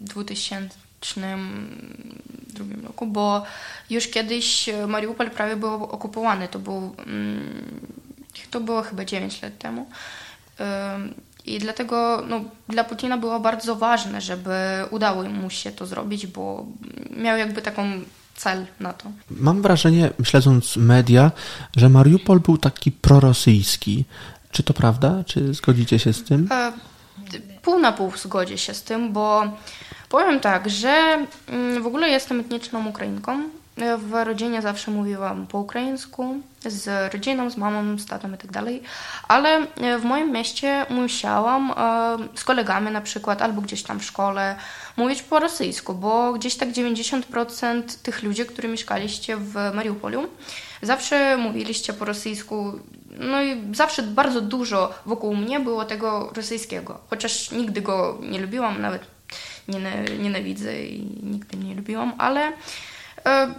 2002 0.00 2.86
roku, 2.86 3.06
bo 3.06 3.42
już 3.90 4.08
kiedyś 4.08 4.70
Mariupol 4.88 5.30
prawie 5.30 5.56
był 5.56 5.84
okupowany. 5.84 6.48
To, 6.48 6.58
był, 6.58 6.96
to 8.50 8.60
było 8.60 8.82
chyba 8.82 9.04
9 9.04 9.42
lat 9.42 9.58
temu. 9.58 9.86
I 11.46 11.58
dlatego 11.58 12.24
no, 12.28 12.40
dla 12.68 12.84
Putina 12.84 13.18
było 13.18 13.40
bardzo 13.40 13.76
ważne, 13.76 14.20
żeby 14.20 14.52
udało 14.90 15.22
mu 15.22 15.50
się 15.50 15.72
to 15.72 15.86
zrobić, 15.86 16.26
bo 16.26 16.66
miał 17.10 17.38
jakby 17.38 17.62
taką 17.62 18.00
cel 18.36 18.66
na 18.80 18.92
to. 18.92 19.12
Mam 19.30 19.62
wrażenie, 19.62 20.10
śledząc 20.22 20.76
media, 20.76 21.30
że 21.76 21.88
Mariupol 21.88 22.40
był 22.40 22.58
taki 22.58 22.92
prorosyjski. 22.92 24.04
Czy 24.50 24.62
to 24.62 24.74
prawda? 24.74 25.24
Czy 25.26 25.54
zgodzicie 25.54 25.98
się 25.98 26.12
z 26.12 26.24
tym? 26.24 26.48
E, 26.52 26.72
pół 27.62 27.78
na 27.78 27.92
pół 27.92 28.12
zgodzę 28.16 28.58
się 28.58 28.74
z 28.74 28.82
tym, 28.82 29.12
bo 29.12 29.42
powiem 30.08 30.40
tak, 30.40 30.70
że 30.70 31.26
mm, 31.48 31.82
w 31.82 31.86
ogóle 31.86 32.08
jestem 32.08 32.40
etniczną 32.40 32.86
Ukrainką. 32.86 33.42
W 33.98 34.24
rodzinie 34.24 34.62
zawsze 34.62 34.90
mówiłam 34.90 35.46
po 35.46 35.58
ukraińsku, 35.58 36.34
z 36.66 37.14
rodziną, 37.14 37.50
z 37.50 37.56
mamą, 37.56 37.98
z 37.98 38.06
tatą 38.06 38.34
i 38.34 38.38
tak 38.38 38.50
dalej, 38.50 38.82
ale 39.28 39.66
w 40.00 40.04
moim 40.04 40.32
mieście 40.32 40.86
musiałam 40.90 41.70
e, 41.70 42.38
z 42.38 42.44
kolegami 42.44 42.90
na 42.90 43.00
przykład, 43.00 43.42
albo 43.42 43.62
gdzieś 43.62 43.82
tam 43.82 44.00
w 44.00 44.04
szkole, 44.04 44.56
mówić 44.96 45.22
po 45.22 45.38
rosyjsku, 45.38 45.94
bo 45.94 46.32
gdzieś 46.32 46.54
tak 46.56 46.68
90% 46.68 47.82
tych 48.02 48.22
ludzi, 48.22 48.46
którzy 48.46 48.68
mieszkaliście 48.68 49.36
w 49.36 49.54
Mariupolu, 49.74 50.28
zawsze 50.82 51.36
mówiliście 51.36 51.92
po 51.92 52.04
rosyjsku, 52.04 52.72
no 53.18 53.42
i 53.42 53.74
zawsze 53.74 54.02
bardzo 54.02 54.40
dużo 54.40 54.94
wokół 55.06 55.36
mnie 55.36 55.60
było 55.60 55.84
tego 55.84 56.30
rosyjskiego, 56.36 56.98
chociaż 57.10 57.50
nigdy 57.50 57.80
go 57.80 58.18
nie 58.30 58.40
lubiłam, 58.40 58.80
nawet 58.80 59.02
nienawidzę 60.18 60.82
i 60.82 61.20
nigdy 61.22 61.56
nie 61.56 61.74
lubiłam, 61.74 62.12
ale 62.18 62.40
e, 62.40 62.52
E, 63.26 63.54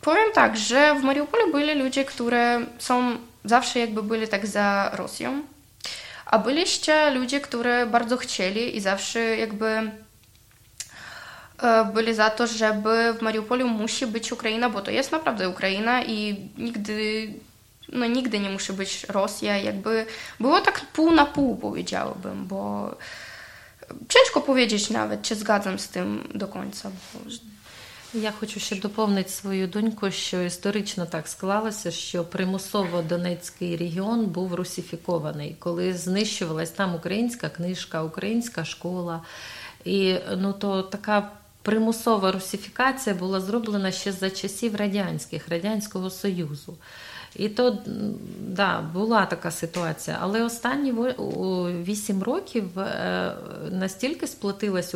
powiem 0.00 0.32
tak, 0.34 0.56
że 0.56 0.94
w 0.94 1.02
Mariupolu 1.02 1.52
byli 1.52 1.74
ludzie, 1.74 2.04
które 2.04 2.60
są 2.78 3.16
zawsze 3.44 3.78
jakby 3.78 4.02
byli 4.02 4.28
tak 4.28 4.46
za 4.46 4.90
Rosją, 4.92 5.42
a 6.26 6.38
byli 6.38 6.60
jeszcze 6.60 7.14
ludzie, 7.14 7.40
które 7.40 7.86
bardzo 7.86 8.16
chcieli 8.16 8.76
i 8.76 8.80
zawsze 8.80 9.20
jakby 9.20 9.90
e, 11.62 11.84
byli 11.94 12.14
za 12.14 12.30
to, 12.30 12.46
żeby 12.46 13.14
w 13.18 13.22
Mariupolu 13.22 13.68
musi 13.68 14.06
być 14.06 14.32
Ukraina, 14.32 14.70
bo 14.70 14.80
to 14.80 14.90
jest 14.90 15.12
naprawdę 15.12 15.48
Ukraina 15.48 16.04
i 16.04 16.48
nigdy, 16.58 17.28
no 17.88 18.06
nigdy 18.06 18.38
nie 18.38 18.50
musi 18.50 18.72
być 18.72 19.04
Rosja. 19.04 19.56
Jakby 19.56 20.06
było 20.40 20.60
tak 20.60 20.80
pół 20.80 21.12
na 21.12 21.26
pół 21.26 21.56
powiedziałabym, 21.56 22.46
bo 22.46 22.90
ciężko 24.08 24.40
powiedzieć 24.40 24.90
nawet, 24.90 25.22
czy 25.22 25.34
zgadzam 25.34 25.78
z 25.78 25.88
tym 25.88 26.28
do 26.34 26.48
końca. 26.48 26.90
Bo... 26.90 27.20
Я 28.14 28.32
хочу 28.32 28.60
ще 28.60 28.76
доповнити 28.76 29.28
свою 29.28 29.66
доньку, 29.66 30.10
що 30.10 30.42
історично 30.42 31.06
так 31.06 31.28
склалося, 31.28 31.90
що 31.90 32.24
примусово 32.24 33.02
Донецький 33.02 33.76
регіон 33.76 34.26
був 34.26 34.54
русифікований, 34.54 35.56
коли 35.58 35.94
знищувалась 35.94 36.70
там 36.70 36.94
українська 36.94 37.48
книжка, 37.48 38.02
українська 38.02 38.64
школа. 38.64 39.22
І 39.84 40.16
ну 40.36 40.52
то 40.52 40.82
така 40.82 41.30
примусова 41.62 42.32
русифікація 42.32 43.16
була 43.16 43.40
зроблена 43.40 43.90
ще 43.92 44.12
за 44.12 44.30
часів 44.30 44.76
радянських 44.76 45.48
Радянського 45.48 46.10
Союзу. 46.10 46.76
І 47.36 47.48
то 47.48 47.78
да, 48.40 48.80
була 48.80 49.26
така 49.26 49.50
ситуація. 49.50 50.18
Але 50.20 50.42
останні 50.42 50.94
вісім 51.84 52.22
років 52.22 52.78
е, 52.78 53.34
настільки 53.70 54.26
сплотилась 54.26 54.94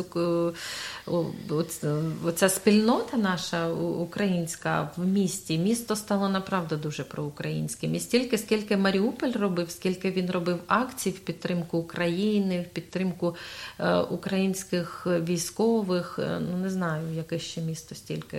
оця 2.25 2.49
спільнота 2.49 3.17
наша 3.17 3.69
українська 3.73 4.89
в 4.97 5.05
місті. 5.07 5.57
Місто 5.57 5.95
стало 5.95 6.29
направду 6.29 6.77
дуже 6.77 7.03
проукраїнським. 7.03 7.95
І 7.95 7.99
стільки, 7.99 8.37
скільки 8.37 8.77
Маріуполь 8.77 9.31
робив, 9.31 9.71
скільки 9.71 10.11
він 10.11 10.31
робив 10.31 10.59
акцій 10.67 11.09
в 11.09 11.19
підтримку 11.19 11.77
України, 11.77 12.61
в 12.61 12.73
підтримку 12.73 13.35
е, 13.79 13.97
українських 13.97 15.07
військових. 15.07 16.19
Е, 16.19 16.39
ну 16.51 16.57
не 16.57 16.69
знаю, 16.69 17.13
яке 17.15 17.39
ще 17.39 17.61
місто 17.61 17.95
стільки 17.95 18.37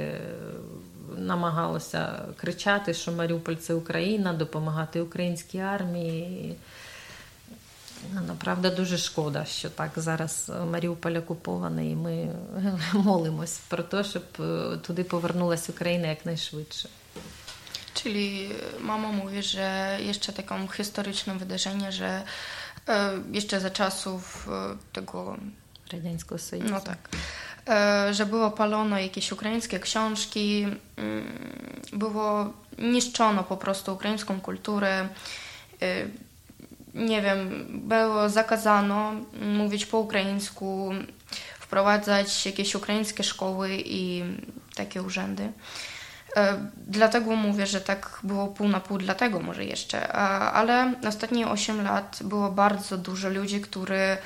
намагалося 1.18 2.22
кричати, 2.36 2.94
що 2.94 3.12
Маріуполь 3.12 3.54
це 3.54 3.74
Україна, 3.74 4.32
допомагати 4.32 5.00
українській 5.00 5.58
армії. 5.58 6.56
Направда 8.26 8.70
дуже 8.70 8.98
шкода, 8.98 9.44
що 9.44 9.70
так 9.70 9.90
зараз 9.96 10.52
Маріуполь 10.70 11.12
окупований, 11.12 11.90
і 11.90 11.96
ми 11.96 12.28
молимось 12.92 13.58
про 13.68 13.82
те, 13.82 14.04
щоб 14.04 14.22
туди 14.82 15.04
повернулася 15.04 15.72
Україна 15.72 16.08
якнайшвидше. 16.08 16.88
Czyli 17.94 18.48
mama 18.80 19.12
mówi, 19.12 19.42
że 19.42 19.98
jeszcze 20.00 20.32
taką 20.32 20.68
historyczne 20.68 21.38
wydarzenie, 21.38 21.92
że 21.92 22.22
jeszcze 23.32 23.60
za 23.60 23.70
czasów 23.70 24.48
tego 24.92 25.36
Радянського 25.92 26.38
Союзу. 26.38 26.68
No 26.70 26.80
tak. 26.80 26.98
Że 28.10 28.26
było 28.26 28.50
palono 28.50 28.98
jakieś 28.98 29.32
ukraińskie 29.32 29.80
książki, 29.80 30.66
było 31.92 32.52
niszczono 32.78 33.44
po 33.44 33.56
prostu 33.56 33.94
ukraińską 33.94 34.40
kulturę. 34.40 35.08
Nie 36.94 37.22
wiem, 37.22 37.66
było 37.70 38.28
zakazano 38.28 39.12
mówić 39.40 39.86
po 39.86 39.98
ukraińsku, 39.98 40.92
wprowadzać 41.60 42.46
jakieś 42.46 42.74
ukraińskie 42.74 43.24
szkoły 43.24 43.70
i 43.84 44.22
takie 44.74 45.02
urzędy. 45.02 45.52
Dlatego 46.88 47.36
mówię, 47.36 47.66
że 47.66 47.80
tak 47.80 48.20
było 48.22 48.46
pół 48.46 48.68
na 48.68 48.80
pół, 48.80 48.98
dlatego 48.98 49.40
może 49.40 49.64
jeszcze. 49.64 50.12
Ale 50.52 50.94
ostatnie 51.08 51.48
8 51.48 51.82
lat 51.82 52.18
było 52.24 52.50
bardzo 52.50 52.98
dużo 52.98 53.28
ludzi, 53.28 53.60
którzy 53.60 54.16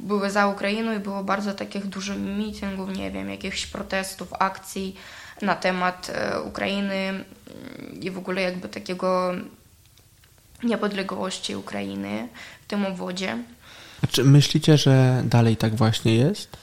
były 0.00 0.30
za 0.30 0.46
Ukrainą 0.46 0.96
i 0.96 0.98
było 0.98 1.24
bardzo 1.24 1.54
takich 1.54 1.86
dużo 1.86 2.14
mitingów, 2.14 2.96
nie 2.96 3.10
wiem, 3.10 3.30
jakichś 3.30 3.66
protestów, 3.66 4.28
akcji 4.38 4.96
na 5.42 5.54
temat 5.54 6.10
Ukrainy 6.44 7.24
i 8.00 8.10
w 8.10 8.18
ogóle 8.18 8.42
jakby 8.42 8.68
takiego 8.68 9.32
niepodległości 10.62 11.56
Ukrainy 11.56 12.28
w 12.62 12.66
tym 12.66 12.86
obwodzie. 12.86 13.38
A 14.04 14.06
czy 14.06 14.24
myślicie, 14.24 14.76
że 14.76 15.22
dalej 15.24 15.56
tak 15.56 15.74
właśnie 15.74 16.16
jest? 16.16 16.56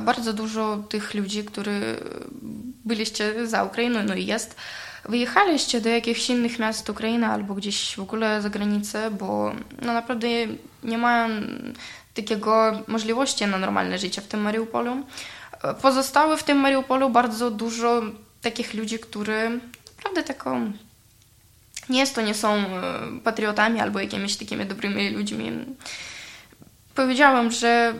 Bardzo 0.00 0.32
dużo 0.32 0.76
tych 0.76 1.14
ludzi, 1.14 1.44
którzy 1.44 1.96
byliście 2.84 3.46
za 3.46 3.64
Ukrainą, 3.64 4.02
no 4.02 4.14
i 4.14 4.26
jest, 4.26 4.56
wyjechaliście 5.08 5.80
do 5.80 5.88
jakichś 5.88 6.30
innych 6.30 6.58
miast 6.58 6.90
Ukrainy 6.90 7.26
albo 7.26 7.54
gdzieś 7.54 7.96
w 7.96 8.00
ogóle 8.00 8.42
za 8.42 8.50
granicę, 8.50 9.10
bo 9.10 9.54
no 9.82 9.92
naprawdę 9.92 10.28
nie 10.82 10.98
mają 10.98 11.28
takiego 12.14 12.82
możliwości 12.86 13.46
na 13.46 13.58
normalne 13.58 13.98
życie 13.98 14.20
w 14.20 14.26
tym 14.26 14.40
Mariupolu. 14.40 15.06
Pozostały 15.82 16.36
w 16.36 16.42
tym 16.42 16.58
Mariupolu 16.58 17.10
bardzo 17.10 17.50
dużo 17.50 18.02
takich 18.42 18.74
ludzi, 18.74 18.98
którzy 18.98 19.60
naprawdę 19.96 20.22
taką 20.22 20.72
nie 21.88 22.00
jest 22.00 22.14
to 22.14 22.20
nie 22.20 22.34
są 22.34 22.64
patriotami 23.24 23.80
albo 23.80 24.00
jakimiś 24.00 24.36
takimi 24.36 24.66
dobrymi 24.66 25.10
ludźmi. 25.10 25.52
Powiedziałam, 26.94 27.50
że 27.50 27.94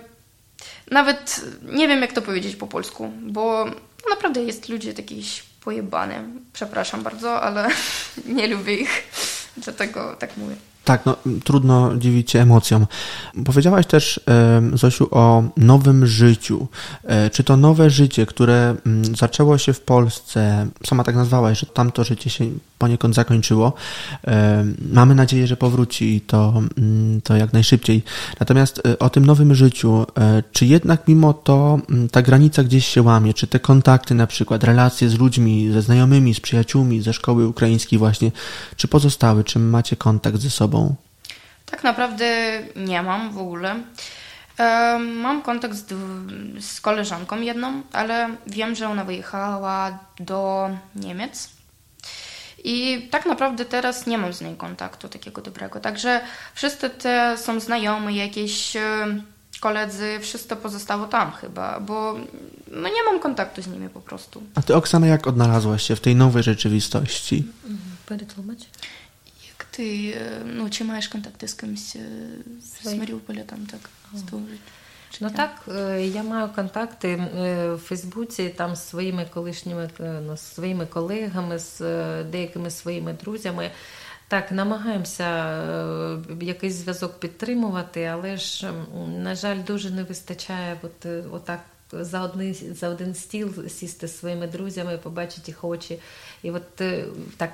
nawet 0.90 1.44
nie 1.62 1.88
wiem, 1.88 2.01
jak 2.01 2.12
to 2.12 2.23
powiedzieć 2.23 2.57
po 2.57 2.66
polsku, 2.66 3.12
bo 3.23 3.66
naprawdę 4.11 4.43
jest 4.43 4.69
ludzie 4.69 4.93
jakiś 4.93 5.43
pojebane. 5.43 6.25
Przepraszam 6.53 7.03
bardzo, 7.03 7.43
ale 7.43 7.69
nie 8.37 8.47
lubię 8.47 8.77
ich, 8.77 9.03
dlatego 9.57 10.17
tak 10.17 10.37
mówię. 10.37 10.57
Tak, 10.85 11.07
no, 11.07 11.16
trudno 11.44 11.97
dziwić 11.97 12.31
się 12.31 12.40
emocjom. 12.40 12.87
Powiedziałaś 13.44 13.87
też, 13.87 14.20
Zosiu, 14.73 15.09
o 15.11 15.42
nowym 15.57 16.07
życiu. 16.07 16.66
E, 17.05 17.31
czy 17.31 17.44
to 17.44 17.57
nowe 17.57 17.90
życie, 17.90 18.27
które 18.27 18.77
mm, 18.87 19.16
zaczęło 19.16 19.59
się 19.59 19.73
w 19.73 19.81
Polsce, 19.81 20.66
sama 20.87 21.05
tak 21.05 21.14
nazwałaś, 21.14 21.61
że 21.61 21.66
tamto 21.66 22.05
życie 22.05 22.31
się 22.31 22.44
poniekąd 22.79 23.14
zakończyło. 23.14 23.73
Mamy 24.92 25.14
nadzieję, 25.14 25.47
że 25.47 25.57
powróci 25.57 26.20
to, 26.27 26.62
mm, 26.79 27.20
to 27.20 27.37
jak 27.37 27.53
najszybciej. 27.53 28.03
Natomiast 28.40 28.83
e, 28.87 28.99
o 28.99 29.11
tym 29.11 29.27
nowym 29.27 29.55
życiu, 29.55 30.07
e, 30.18 30.42
czy 30.53 30.66
jednak 30.66 31.09
mimo 31.09 31.33
to 31.33 31.79
mm, 31.90 32.09
ta 32.09 32.23
granica 32.23 32.64
gdzieś 32.64 32.87
się 32.87 33.03
łamie, 33.03 33.35
czy 33.35 33.47
te 33.47 33.61
kontakty 33.61 34.14
na 34.14 34.27
przykład, 34.27 34.64
relacje 34.64 35.09
z 35.09 35.18
ludźmi, 35.18 35.73
ze 35.73 35.83
znajomymi, 35.83 36.35
z 36.35 36.40
przyjaciółmi 36.40 37.03
ze 37.03 37.12
szkoły 37.12 37.49
ukraińskiej 37.49 37.99
właśnie, 37.99 38.31
czy 38.77 38.88
pozostały, 38.88 39.44
czy 39.44 39.59
macie 39.59 39.97
kontakt 39.97 40.38
ze 40.40 40.51
sobą? 40.51 40.74
sobą? 40.75 40.95
Tak 41.67 41.85
naprawdę 41.85 42.27
nie 42.77 43.03
mam 43.03 43.33
w 43.33 43.39
ogóle. 43.39 43.83
E, 44.59 44.99
mam 44.99 45.43
kontakt 45.43 45.75
z, 45.75 45.95
z, 46.61 46.81
koleżanką 46.81 47.41
jedną, 47.41 47.83
ale 47.93 48.29
wiem, 48.47 48.75
że 48.75 48.89
ona 48.89 49.05
wyjechała 49.05 49.99
do 50.21 50.71
Niemiec. 50.95 51.49
I 52.65 53.09
tak 53.11 53.27
naprawdę 53.27 53.65
teraz 53.65 54.07
nie 54.07 54.19
mam 54.19 54.33
z 54.33 54.41
niej 54.41 54.57
kontaktu 54.57 55.09
takiego 55.09 55.43
dobrego. 55.43 55.81
Także 55.81 56.21
wszyscy 56.55 56.91
te 56.91 57.39
są 57.39 57.61
znajomi, 57.61 58.17
jakieś 58.17 58.77
e, 58.77 58.83
koledzy, 59.61 60.19
wszystko 60.21 60.57
pozostało 60.57 61.07
tam 61.07 61.33
chyba, 61.33 61.81
bo 61.81 62.15
no 62.71 62.89
nie 62.89 63.03
mam 63.11 63.21
kontaktu 63.21 63.63
z 63.63 63.67
nimi 63.67 63.89
po 63.89 64.01
prostu. 64.01 64.43
A 64.55 64.63
ty, 64.63 64.75
Oksana, 64.75 65.07
jak 65.07 65.27
odnalazłaś 65.27 65.83
się 65.83 65.97
w 65.97 66.01
tej 66.01 66.17
nowej 66.17 66.43
rzeczywistości? 66.43 67.47
Mhm, 67.65 67.79
Porytłumaczyć? 68.07 68.69
Ty, 69.77 70.13
e, 70.17 70.45
no 70.45 70.71
czy 70.71 70.85
masz 70.85 71.09
kontakty 71.09 71.49
z 71.49 71.55
kimś 71.55 71.97
e, 71.97 72.01
z 72.61 72.95
Mariupola 72.95 73.45
tam, 73.45 73.67
tak? 73.67 73.81
Ну 75.21 75.31
так, 75.31 75.71
я 75.99 76.23
маю 76.23 76.49
контакти 76.49 77.17
в 77.75 77.79
Фейсбуці 77.79 78.49
там 78.49 78.77
з 78.77 78.89
своїми 78.89 79.27
колишніми 79.35 79.91
ну, 80.01 80.37
своїми 80.37 80.87
колегами, 80.87 81.59
з 81.59 81.81
деякими 82.25 82.71
своїми 82.71 83.13
друзями. 83.13 83.71
Так, 84.29 84.53
намагаємося 84.53 85.29
якийсь 86.41 86.75
зв'язок 86.75 87.21
підтримувати, 87.21 88.05
але 88.05 88.37
ж, 88.37 88.73
на 89.23 89.35
жаль, 89.35 89.59
дуже 89.67 89.91
не 89.91 90.03
вистачає 90.03 90.79
от, 90.83 91.07
отак 91.33 91.61
за 91.93 92.23
один, 92.23 92.55
за 92.55 92.89
один 92.89 93.15
стіл 93.15 93.69
сісти 93.69 94.09
з 94.09 94.19
своїми 94.19 94.47
друзями, 94.47 94.99
побачити 94.99 95.43
їх 95.47 95.65
очі. 95.65 95.99
І 96.44 96.50
от 96.50 96.83
так 97.37 97.50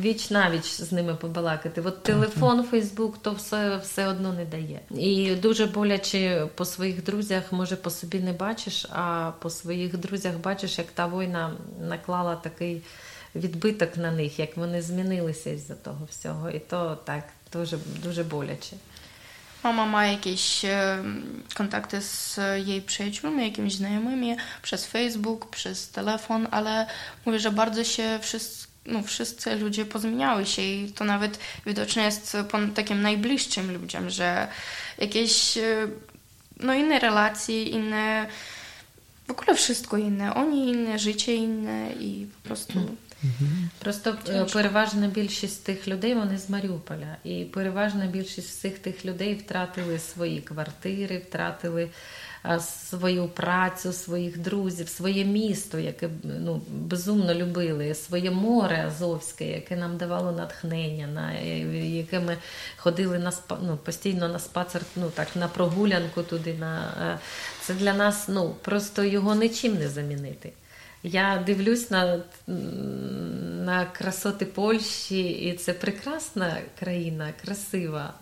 віч 0.00 0.30
навіч 0.30 0.64
з 0.64 0.92
ними 0.92 1.14
побалакати. 1.14 1.82
От 1.84 2.02
телефон, 2.02 2.62
Фейсбук, 2.62 3.18
то 3.18 3.32
все 3.32 3.76
все 3.76 4.06
одно 4.06 4.32
не 4.32 4.44
дає. 4.44 4.80
І 4.90 5.34
дуже 5.34 5.66
боляче 5.66 6.48
по 6.54 6.64
своїх 6.64 7.04
друзях, 7.04 7.52
може, 7.52 7.76
по 7.76 7.90
собі 7.90 8.20
не 8.20 8.32
бачиш, 8.32 8.86
а 8.90 9.32
по 9.40 9.50
своїх 9.50 9.96
друзях 9.98 10.34
бачиш, 10.38 10.78
як 10.78 10.86
та 10.86 11.06
війна 11.06 11.52
наклала 11.80 12.36
такий 12.36 12.82
відбиток 13.34 13.96
на 13.96 14.10
них, 14.10 14.38
як 14.38 14.56
вони 14.56 14.82
змінилися 14.82 15.50
із-за 15.50 15.74
того 15.74 16.08
всього. 16.10 16.50
І 16.50 16.58
то 16.58 16.98
так 17.04 17.24
дуже, 17.52 17.78
дуже 18.02 18.24
боляче. 18.24 18.76
Mama 19.66 19.86
ma 19.86 20.06
jakieś 20.06 20.62
kontakty 21.54 22.00
z 22.00 22.40
jej 22.66 22.82
przyjaciółmi, 22.82 23.44
jakimiś 23.44 23.74
znajomymi 23.74 24.36
przez 24.62 24.86
Facebook, 24.86 25.50
przez 25.50 25.90
telefon, 25.90 26.48
ale 26.50 26.86
mówię, 27.26 27.38
że 27.38 27.50
bardzo 27.50 27.84
się 27.84 28.18
wszyscy, 28.22 28.66
no, 28.86 29.02
wszyscy 29.02 29.56
ludzie 29.56 29.84
pozmieniały 29.84 30.46
się 30.46 30.62
i 30.62 30.92
to 30.92 31.04
nawet 31.04 31.38
widoczne 31.66 32.02
jest 32.02 32.36
po 32.50 32.58
takim 32.74 33.02
najbliższym 33.02 33.72
ludziom, 33.72 34.10
że 34.10 34.48
jakieś 34.98 35.58
no, 36.60 36.74
inne 36.74 36.98
relacje, 36.98 37.62
inne 37.62 38.26
w 39.26 39.30
ogóle 39.30 39.54
wszystko 39.56 39.96
inne. 39.96 40.34
Oni 40.34 40.68
inne, 40.68 40.98
życie 40.98 41.34
inne 41.34 41.92
i 41.92 42.26
po 42.26 42.48
prostu 42.48 42.96
Просто 43.78 44.12
Тяжко. 44.24 44.52
переважна 44.52 45.06
більшість 45.08 45.64
тих 45.64 45.88
людей 45.88 46.14
вони 46.14 46.38
з 46.38 46.50
Маріуполя, 46.50 47.16
і 47.24 47.44
переважна 47.44 48.06
більшість 48.06 48.48
всіх 48.48 48.78
тих 48.78 49.04
людей 49.04 49.34
втратили 49.34 49.98
свої 49.98 50.40
квартири, 50.40 51.18
втратили 51.18 51.88
свою 52.60 53.28
працю, 53.28 53.92
своїх 53.92 54.38
друзів, 54.38 54.88
своє 54.88 55.24
місто, 55.24 55.78
яке 55.78 56.08
ну, 56.22 56.62
безумно 56.68 57.34
любили, 57.34 57.94
своє 57.94 58.30
море 58.30 58.84
Азовське, 58.86 59.44
яке 59.44 59.76
нам 59.76 59.96
давало 59.96 60.32
натхнення, 60.32 61.06
на 61.06 61.32
яке 61.78 62.20
ми 62.20 62.36
ходили 62.76 63.18
на 63.18 63.32
ну, 63.62 63.76
постійно 63.76 64.28
на 64.28 64.38
спацер, 64.38 64.82
ну 64.96 65.10
так 65.10 65.28
на 65.36 65.48
прогулянку 65.48 66.22
туди. 66.22 66.54
На 66.54 67.18
це 67.60 67.74
для 67.74 67.94
нас 67.94 68.28
ну 68.28 68.54
просто 68.62 69.04
його 69.04 69.34
нічим 69.34 69.78
не 69.78 69.88
замінити. 69.88 70.52
Я 71.02 71.42
дивлюсь 71.46 71.90
на 71.90 72.22
на 73.66 73.84
красоти 73.84 74.44
Польщі, 74.44 75.28
і 75.30 75.52
це 75.52 75.72
прекрасна 75.72 76.56
країна, 76.78 77.32
красива. 77.44 78.14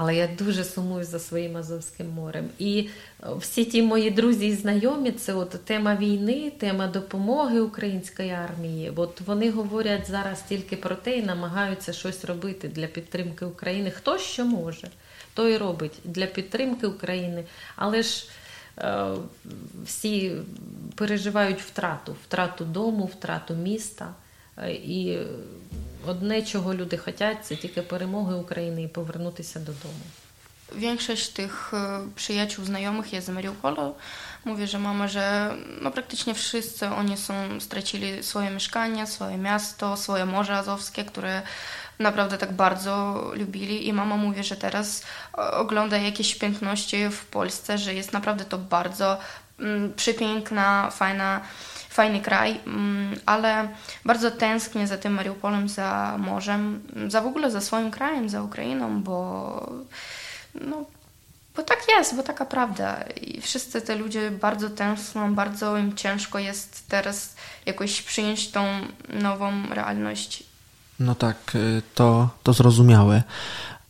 Але 0.00 0.16
я 0.16 0.28
дуже 0.38 0.64
сумую 0.64 1.04
за 1.04 1.18
своїм 1.18 1.56
Азовським 1.56 2.10
морем. 2.10 2.48
І 2.58 2.88
всі 3.36 3.64
ті 3.64 3.82
мої 3.82 4.10
друзі 4.10 4.46
і 4.46 4.52
знайомі, 4.52 5.12
це 5.12 5.34
от 5.34 5.64
тема 5.64 5.96
війни, 5.96 6.52
тема 6.58 6.86
допомоги 6.86 7.60
української 7.60 8.30
армії. 8.30 8.92
От 8.96 9.20
вони 9.20 9.50
говорять 9.50 10.10
зараз 10.10 10.42
тільки 10.48 10.76
про 10.76 10.94
те 10.94 11.18
і 11.18 11.22
намагаються 11.22 11.92
щось 11.92 12.24
робити 12.24 12.68
для 12.68 12.86
підтримки 12.86 13.44
України. 13.44 13.90
Хто 13.90 14.18
що 14.18 14.44
може, 14.44 14.88
той 15.34 15.56
робить 15.56 16.00
для 16.04 16.26
підтримки 16.26 16.86
України. 16.86 17.44
Але 17.76 18.02
ж 18.02 18.28
всі 19.84 20.32
переживають 20.94 21.60
втрату, 21.60 22.16
втрату 22.24 22.64
дому, 22.64 23.04
втрату 23.04 23.54
міста. 23.54 24.14
І 24.68 25.18
одне, 26.06 26.42
czego 26.42 26.74
ludzie 26.74 26.96
хочуть, 26.96 27.44
це 27.44 27.56
тільки 27.56 27.82
перемоги 27.82 28.34
України 28.34 28.82
і 28.82 28.88
повернутися 28.88 29.58
додому. 29.60 30.04
Większość 30.76 31.28
tych 31.28 31.72
przyjaciół, 32.14 32.64
znajomych 32.64 33.12
jest 33.12 33.26
z 33.26 33.30
Mariupolu. 33.30 33.94
Mówię, 34.44 34.66
że 34.66 34.78
mama, 34.78 35.08
że 35.08 35.54
no 35.82 35.90
praktycznie 35.90 36.34
wszyscy 36.34 36.86
oni 36.86 37.16
są, 37.16 37.60
stracili 37.60 38.22
swoje 38.22 38.50
mieszkania, 38.50 39.06
swoje 39.06 39.36
miasto, 39.36 39.96
swoje 39.96 40.24
Morze 40.24 40.54
Azowskie, 40.56 41.04
które 41.04 41.42
naprawdę 41.98 42.38
tak 42.38 42.52
bardzo 42.52 43.24
lubili. 43.34 43.88
I 43.88 43.92
mama 43.92 44.16
mówi, 44.16 44.44
że 44.44 44.56
teraz 44.56 45.02
ogląda 45.32 45.98
jakieś 45.98 46.34
piękności 46.34 47.08
w 47.10 47.24
Polsce, 47.24 47.78
że 47.78 47.94
jest 47.94 48.12
naprawdę 48.12 48.44
to 48.44 48.58
bardzo 48.58 49.18
mm, 49.60 49.94
przepiękna, 49.94 50.90
fajna, 50.90 51.40
fajny 51.88 52.20
kraj, 52.20 52.60
mm, 52.66 53.20
ale 53.26 53.68
bardzo 54.04 54.30
tęsknię 54.30 54.86
za 54.86 54.98
tym 54.98 55.12
Mariupolem, 55.12 55.68
za 55.68 56.16
morzem, 56.18 56.82
za 57.08 57.20
w 57.20 57.26
ogóle 57.26 57.50
za 57.50 57.60
swoim 57.60 57.90
krajem, 57.90 58.28
za 58.28 58.42
Ukrainą, 58.42 59.02
bo 59.02 59.72
no, 60.54 60.84
bo 61.56 61.62
tak 61.62 61.78
jest, 61.88 62.16
bo 62.16 62.22
taka 62.22 62.44
prawda. 62.44 63.02
I 63.02 63.40
wszyscy 63.40 63.82
te 63.82 63.96
ludzie 63.96 64.30
bardzo 64.30 64.70
tęsknią, 64.70 65.34
bardzo 65.34 65.76
im 65.76 65.96
ciężko 65.96 66.38
jest 66.38 66.88
teraz 66.88 67.36
jakoś 67.66 68.02
przyjąć 68.02 68.50
tą 68.50 68.66
nową 69.08 69.66
realność 69.70 70.47
no 70.99 71.15
tak, 71.15 71.37
y, 71.55 71.81
to, 71.95 72.29
to 72.43 72.53
zrozumiałe. 72.53 73.23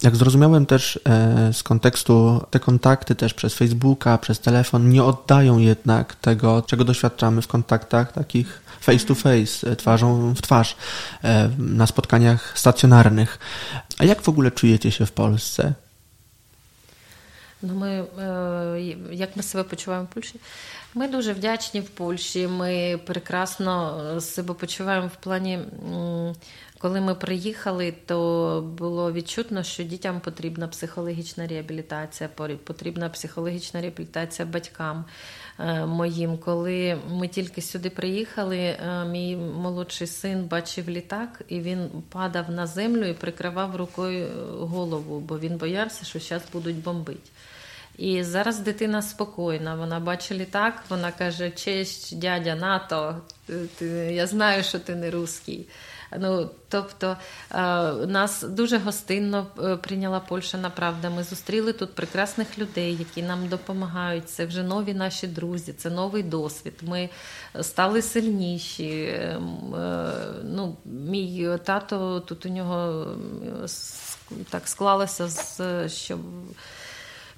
Jak 0.04 0.15
zrozumiałem 0.15 0.65
też 0.65 1.00
e, 1.06 1.54
z 1.54 1.63
kontekstu, 1.63 2.41
te 2.50 2.60
kontakty 2.60 3.15
też 3.15 3.34
przez 3.34 3.54
Facebooka, 3.54 4.17
przez 4.17 4.39
telefon 4.39 4.89
nie 4.89 5.04
oddają 5.04 5.58
jednak 5.58 6.15
tego, 6.15 6.62
czego 6.62 6.84
doświadczamy 6.84 7.41
w 7.41 7.48
kontaktach 7.48 8.12
takich 8.12 8.62
face 8.82 9.06
to 9.06 9.15
face, 9.15 9.72
e, 9.72 9.76
twarzą 9.76 10.34
w 10.34 10.41
twarz, 10.41 10.76
e, 11.24 11.50
na 11.58 11.88
spotkaniach 11.88 12.60
stacjonarnych. 12.60 13.39
A 13.98 14.06
jak 14.06 14.22
w 14.22 14.30
ogóle 14.30 14.52
czujecie 14.52 14.91
się 14.91 15.06
w 15.06 15.12
Polsce? 15.12 15.74
Ну, 17.63 17.74
ми, 17.76 18.06
Як 19.12 19.36
ми 19.36 19.43
себе 19.43 19.63
почуваємо 19.63 20.08
в 20.12 20.13
Польщі? 20.13 20.39
Ми 20.96 21.08
дуже 21.08 21.34
вдячні 21.34 21.82
в 21.82 21.89
Польщі. 21.89 22.48
Ми 22.48 23.00
прекрасно 23.06 24.02
себе 24.22 24.54
почуваємо 24.54 25.08
в 25.08 25.24
плані 25.24 25.60
Коли 26.79 27.01
ми 27.01 27.14
приїхали, 27.14 27.95
то 28.07 28.71
було 28.79 29.12
відчутно, 29.12 29.62
що 29.62 29.83
дітям 29.83 30.21
потрібна 30.21 30.69
психологічна 30.69 31.47
реабілітація, 31.47 32.31
потрібна 32.64 33.09
психологічна 33.09 33.81
реабілітація 33.81 34.49
батькам 34.49 35.05
моїм. 35.87 36.38
Коли 36.38 36.99
ми 37.11 37.29
тільки 37.29 37.62
сюди 37.62 37.91
приїхали, 37.91 38.77
мій 39.11 39.37
молодший 39.37 40.07
син 40.07 40.45
бачив 40.45 40.88
літак, 40.88 41.43
і 41.49 41.61
він 41.61 41.88
падав 42.09 42.51
на 42.51 42.67
землю 42.67 43.05
і 43.05 43.14
прикривав 43.14 43.77
рукою 43.77 44.29
голову, 44.61 45.21
бо 45.21 45.38
він 45.38 45.57
боявся, 45.57 46.05
що 46.05 46.19
зараз 46.19 46.43
будуть 46.53 46.83
бомбити. 46.83 47.31
І 47.99 48.23
зараз 48.23 48.59
дитина 48.59 49.03
спокійна, 49.03 49.75
вона 49.75 50.01
бачить 50.01 50.38
літак, 50.38 50.83
вона 50.88 51.12
каже: 51.12 51.51
честь, 51.51 52.19
дядя 52.19 52.55
НАТО, 52.55 53.17
я 54.11 54.27
знаю, 54.27 54.62
що 54.62 54.79
ти 54.79 54.95
не 54.95 55.11
русський. 55.11 55.67
Ну, 56.18 56.51
Тобто 56.71 57.16
нас 58.07 58.42
дуже 58.42 58.79
гостинно 58.79 59.47
прийняла 59.83 60.21
Польща 60.21 60.59
направда. 60.59 61.11
Ми 61.11 61.25
зустріли 61.25 61.73
тут 61.73 61.94
прекрасних 61.94 62.59
людей, 62.59 62.97
які 62.97 63.23
нам 63.23 63.49
допомагають. 63.49 64.31
Це 64.31 64.47
вже 64.47 64.62
нові 64.62 64.94
наші 64.94 65.27
друзі, 65.27 65.73
це 65.73 65.90
новий 65.90 66.23
досвід. 66.23 66.75
Ми 66.83 67.09
стали 67.61 68.03
сильніші. 68.03 69.21
Ну, 70.44 70.77
Мій 70.85 71.49
тато 71.64 72.21
тут 72.21 72.47
у 72.47 72.49
нього 72.49 73.07
так 74.51 74.68
склалося, 74.68 75.29
що 75.88 76.18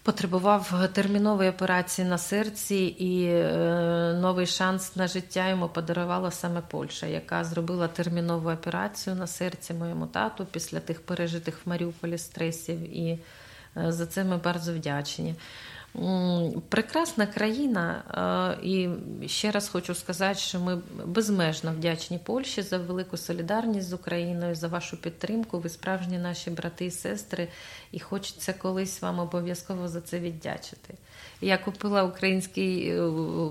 потребував 0.02 0.88
термінової 0.92 1.50
операції 1.50 2.08
на 2.08 2.18
серці, 2.18 2.76
і 2.76 3.24
е, 3.24 4.18
новий 4.20 4.46
шанс 4.46 4.96
на 4.96 5.06
життя 5.06 5.48
йому 5.48 5.68
подарувала 5.68 6.30
саме 6.30 6.60
Польща, 6.60 7.06
яка 7.06 7.44
зробила 7.44 7.88
термінову 7.88 8.50
операцію 8.50 9.16
на 9.16 9.26
серці 9.26 9.74
моєму 9.74 10.06
тату 10.06 10.46
після 10.50 10.80
тих 10.80 11.00
пережитих 11.00 11.60
в 11.64 11.68
Маріуполі 11.68 12.18
стресів. 12.18 12.96
І 12.96 13.18
е, 13.76 13.92
за 13.92 14.06
це 14.06 14.24
ми 14.24 14.36
дуже 14.36 14.72
вдячні. 14.72 15.34
Прекрасна 16.68 17.26
країна, 17.26 18.02
і 18.62 18.88
ще 19.26 19.50
раз 19.50 19.68
хочу 19.68 19.94
сказати, 19.94 20.38
що 20.38 20.60
ми 20.60 20.78
безмежно 21.04 21.72
вдячні 21.72 22.18
Польщі 22.18 22.62
за 22.62 22.78
велику 22.78 23.16
солідарність 23.16 23.88
з 23.88 23.92
Україною, 23.92 24.54
за 24.54 24.68
вашу 24.68 24.96
підтримку. 24.96 25.58
Ви 25.58 25.68
справжні 25.68 26.18
наші 26.18 26.50
брати 26.50 26.84
і 26.84 26.90
сестри, 26.90 27.48
і 27.92 28.00
хочеться 28.00 28.52
колись 28.52 29.02
вам 29.02 29.18
обов'язково 29.18 29.88
за 29.88 30.00
це 30.00 30.18
віддячити. 30.18 30.94
Я 31.40 31.58
купила 31.58 32.02
український, 32.02 32.92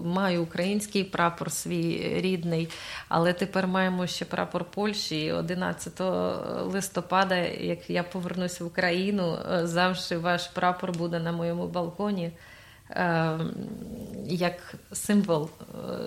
маю 0.03 0.43
український 0.43 1.03
прапор 1.03 1.51
свій 1.51 2.13
рідний, 2.21 2.69
Але 3.07 3.33
тепер 3.33 3.67
маємо 3.67 4.07
ще 4.07 4.25
прапор 4.25 4.63
Польщі. 4.63 5.31
11 5.31 6.01
листопада, 6.73 7.35
як 7.37 7.89
я 7.89 8.03
повернусь 8.03 8.59
в 8.59 8.65
Україну, 8.65 9.37
завжди 9.63 10.17
ваш 10.17 10.47
прапор 10.47 10.91
буде 10.91 11.19
на 11.19 11.31
моєму 11.31 11.67
балконі. 11.67 12.28
Як 14.26 14.74
символ 14.92 15.50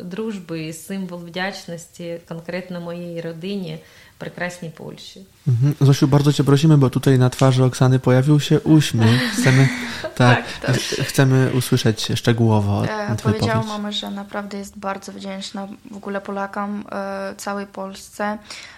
дружби 0.03 0.63
і 0.63 0.73
символ 0.73 1.19
вдячності 1.19 2.19
конкретно 2.27 2.81
моєї 2.81 3.21
родині, 3.21 3.79
прекрасній 4.17 4.69
Polsce. 4.69 5.19
Mhm. 5.47 5.73
Zosiu, 5.81 6.07
bardzo 6.07 6.33
Cię 6.33 6.43
prosimy, 6.43 6.77
bo 6.77 6.89
tutaj 6.89 7.19
na 7.19 7.29
twarzy 7.29 7.63
Oksany 7.63 7.99
pojawił 7.99 8.39
się 8.39 8.59
uśmiech. 8.59 9.21
Chcemy, 9.33 9.69
tak, 10.15 10.43
tak 10.61 10.75
chcemy 11.09 11.51
usłyszeć 11.53 12.07
szczegółowo 12.15 12.85
e, 12.85 13.15
Powiedziała 13.23 13.63
mama, 13.63 13.91
że 13.91 14.11
naprawdę 14.11 14.57
jest 14.57 14.77
bardzo 14.77 15.11
wdzięczna 15.11 15.67
w 15.91 15.97
ogóle 15.97 16.21
Polakom, 16.21 16.85
e, 16.91 17.33
całej 17.37 17.67
Polsce 17.67 18.37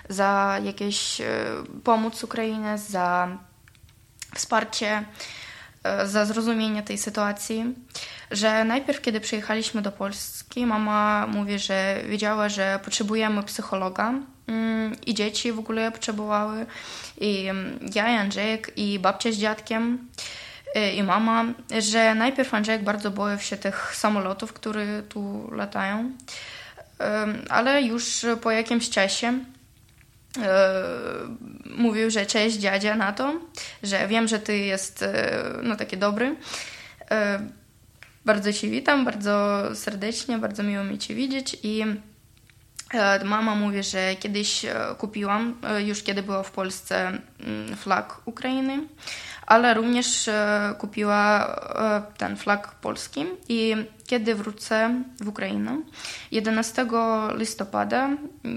za 0.10 0.60
jakieś 0.64 1.22
e, 1.22 1.26
pomoc 1.84 2.24
Ukrainie, 2.24 2.78
za 2.78 3.28
wsparcie, 4.36 4.88
e, 4.88 5.04
za 6.05 6.25
zrozumienie 6.25 6.83
tej 6.83 6.99
sytuacji. 6.99 7.65
Że 8.31 8.65
najpierw, 8.65 9.01
kiedy 9.01 9.21
przyjechaliśmy 9.21 9.83
do 9.83 9.93
Polski, 9.93 10.67
mama 10.67 11.27
mówi, 11.27 11.59
że 11.59 12.01
wiedziała, 12.09 12.49
że 12.49 12.81
potrzebujemy 12.85 13.43
psychologa, 13.43 14.15
i 15.07 15.15
dzieci 15.15 15.53
w 15.53 15.59
ogóle 15.59 15.93
potrzebowały. 15.93 16.67
I 17.21 17.45
ja, 17.95 18.13
i 18.13 18.17
Andrzejek, 18.17 18.73
i 18.77 18.99
babcia 18.99 19.33
z 19.33 19.37
dziadkiem, 19.37 20.09
i 20.95 21.03
mama, 21.03 21.45
że 21.79 22.15
najpierw 22.15 22.55
Andrzejek 22.55 22.85
bardzo 22.85 23.11
boił 23.11 23.39
się 23.39 23.57
tych 23.57 23.97
samolotów, 23.97 24.53
które 24.53 25.03
tu 25.03 25.51
latają, 25.53 26.11
ale 27.49 27.83
już 27.83 28.27
po 28.43 28.51
jakimś 28.51 28.91
czasie 28.91 29.39
mówił, 31.77 32.11
że 32.11 32.27
cześć 32.27 32.57
dziadzia 32.57 32.95
na 32.95 33.13
to, 33.13 33.41
że 33.83 34.09
wiem, 34.09 34.29
że 34.29 34.39
ty 34.39 34.59
jest 34.59 35.05
no 35.63 35.77
taki 35.77 35.97
dobry. 35.97 36.37
Bardzo 38.25 38.53
ci 38.53 38.71
witam, 38.71 39.05
bardzo 39.05 39.63
serdecznie, 39.75 40.39
bardzo 40.39 40.63
miło 40.63 40.85
mi 40.85 40.99
cię 40.99 41.15
widzieć 41.15 41.57
i 41.63 41.85
Mama 43.25 43.55
mówi, 43.55 43.83
że 43.83 44.17
kiedyś 44.17 44.67
kupiłam, 44.99 45.61
już 45.87 46.03
kiedy 46.03 46.23
była 46.23 46.43
w 46.43 46.51
Polsce, 46.51 47.19
flag 47.77 48.21
Ukrainy, 48.25 48.79
ale 49.47 49.75
również 49.75 50.29
e, 50.29 50.75
kupiła 50.79 51.47
e, 51.47 52.03
ten 52.19 52.37
flag 52.37 52.75
polski 52.75 53.27
i 53.49 53.77
kiedy 54.07 54.35
wrócę 54.35 55.03
w 55.21 55.29
Ukrainę 55.29 55.83
11 56.31 56.87
listopada, 57.37 58.11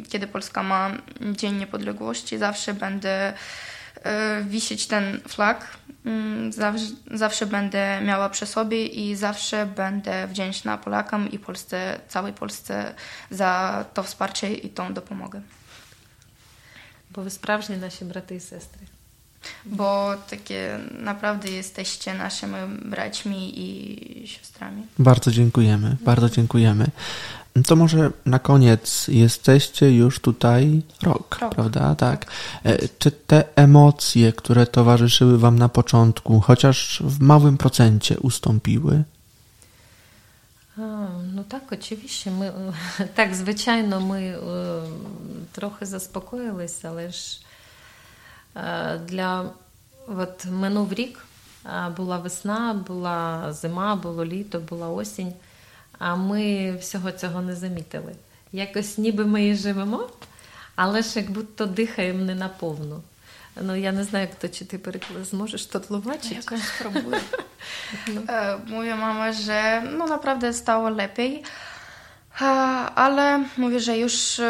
kiedy 0.10 0.28
Polska 0.28 0.64
ma 0.64 0.92
Dzień 1.22 1.56
Niepodległości, 1.56 2.38
zawsze 2.38 2.74
będę 2.74 3.34
e, 4.04 4.44
wisieć 4.44 4.88
ten 4.88 5.22
flag. 5.28 5.78
Mm, 6.06 6.52
zawsze, 6.54 6.86
zawsze, 7.12 7.46
będę 7.46 8.02
miała 8.02 8.30
przy 8.30 8.46
sobie 8.46 8.86
i 8.86 9.16
zawsze 9.16 9.66
będę 9.66 10.28
wdzięczna 10.28 10.78
Polakom 10.78 11.32
i 11.32 11.40
Polsce, 11.40 12.00
całej 12.08 12.34
Polsce 12.34 12.94
za 13.32 13.86
to 13.94 14.04
wsparcie 14.04 14.54
i 14.54 14.70
tą 14.70 14.94
dopomogę. 14.94 15.42
Bo 17.12 17.24
wy 17.24 17.30
sprawdźnie 17.30 17.78
nasi 17.78 18.06
braty 18.06 18.36
i 18.36 18.40
sestry 18.40 18.97
Bo 19.65 20.15
takie 20.31 20.79
naprawdę 20.99 21.51
jesteście 21.51 22.15
naszymi 22.15 22.55
braćmi 22.85 23.61
i 23.61 24.29
siostrami. 24.29 24.83
Bardzo 24.99 25.31
dziękujemy, 25.31 25.97
bardzo 26.05 26.29
dziękujemy. 26.31 26.87
To 27.67 27.77
może 27.77 28.11
na 28.27 28.39
koniec 28.39 29.09
jesteście 29.09 29.97
już 29.97 30.21
tutaj 30.21 30.83
rok, 31.03 31.39
rok, 31.41 31.55
prawda? 31.55 31.95
Tak. 31.95 32.27
E, 32.65 32.89
czy 32.99 33.11
te 33.11 33.45
emocje, 33.57 34.33
które 34.33 34.67
towarzyszyły 34.67 35.39
Wam 35.39 35.59
na 35.59 35.69
początku, 35.69 36.41
chociaż 36.41 37.03
w 37.05 37.21
małym 37.21 37.59
procencie 37.59 38.21
ustąpiły? 38.21 39.05
А, 40.79 41.09
ну 41.35 41.45
так, 41.45 41.73
очевидно, 41.73 42.33
ми 42.39 42.53
так, 43.15 43.35
звичайно, 43.35 44.01
ми 44.01 44.39
трохи 45.53 45.87
заспокоїлися, 45.87 46.89
але 46.89 47.11
ж 47.11 47.41
для 49.06 49.50
от 50.08 50.46
минув 50.46 50.94
рік 50.94 51.26
була 51.98 52.18
весна, 52.18 52.84
була 52.88 53.54
зима, 53.54 53.96
було 53.96 54.26
літо, 54.26 54.60
була 54.60 54.90
осінь. 54.90 55.34
А 56.00 56.16
ми 56.16 56.72
всього 56.82 57.12
цього 57.12 57.42
не 57.42 57.56
замітили. 57.56 58.16
Якось 58.52 58.98
ніби 58.98 59.26
ми 59.26 59.48
і 59.48 59.56
живемо, 59.56 60.10
але 60.76 61.02
ж 61.02 61.20
як 61.20 61.32
будто 61.32 61.66
дихаємо 61.66 62.24
не 62.24 62.36
наповну. 62.36 63.02
Ну, 63.62 63.76
я 63.76 63.92
не 63.92 64.04
знаю, 64.04 64.28
як 64.42 64.52
чи 64.52 64.66
ти 64.66 64.78
переклад 64.78 65.26
зможеш 65.26 65.66
to 65.66 65.80
tlumaczyć? 65.80 66.32
Jakoś 66.32 66.62
spróbuję. 66.62 67.20
no. 68.08 68.22
Mówię 68.68 68.96
mama, 68.96 69.34
że 69.34 69.84
no 69.98 70.08
naprawdę 70.08 70.54
stało 70.54 70.90
lepiej, 70.90 71.44
ale 72.96 73.46
mówię, 73.58 73.80
że 73.80 73.98
już, 73.98 74.42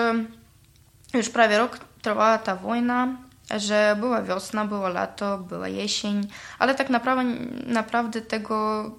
już 1.14 1.30
prawie 1.30 1.58
rok 1.58 1.80
trwała 2.02 2.38
ta 2.38 2.56
wojna, 2.56 3.18
że 3.58 3.96
była 4.00 4.22
wiosna, 4.22 4.66
było 4.66 4.90
lato, 4.90 5.38
była 5.38 5.68
jesień, 5.68 6.28
ale 6.60 6.76
tak 6.76 6.90
naprawdę, 6.90 7.24
naprawdę 7.66 8.22
tego 8.22 8.92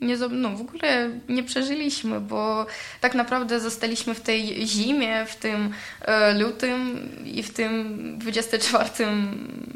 nie, 0.00 0.16
no, 0.16 0.50
w 0.50 0.60
ogóle 0.60 1.10
nie 1.28 1.42
przeżyliśmy, 1.42 2.20
bo 2.20 2.66
tak 3.00 3.14
naprawdę 3.14 3.60
zostaliśmy 3.60 4.14
w 4.14 4.20
tej 4.20 4.66
zimie, 4.66 5.26
w 5.26 5.36
tym 5.36 5.72
e, 6.00 6.34
lutym 6.34 7.08
i 7.24 7.42
w 7.42 7.52
tym 7.52 7.98
24 8.18 8.90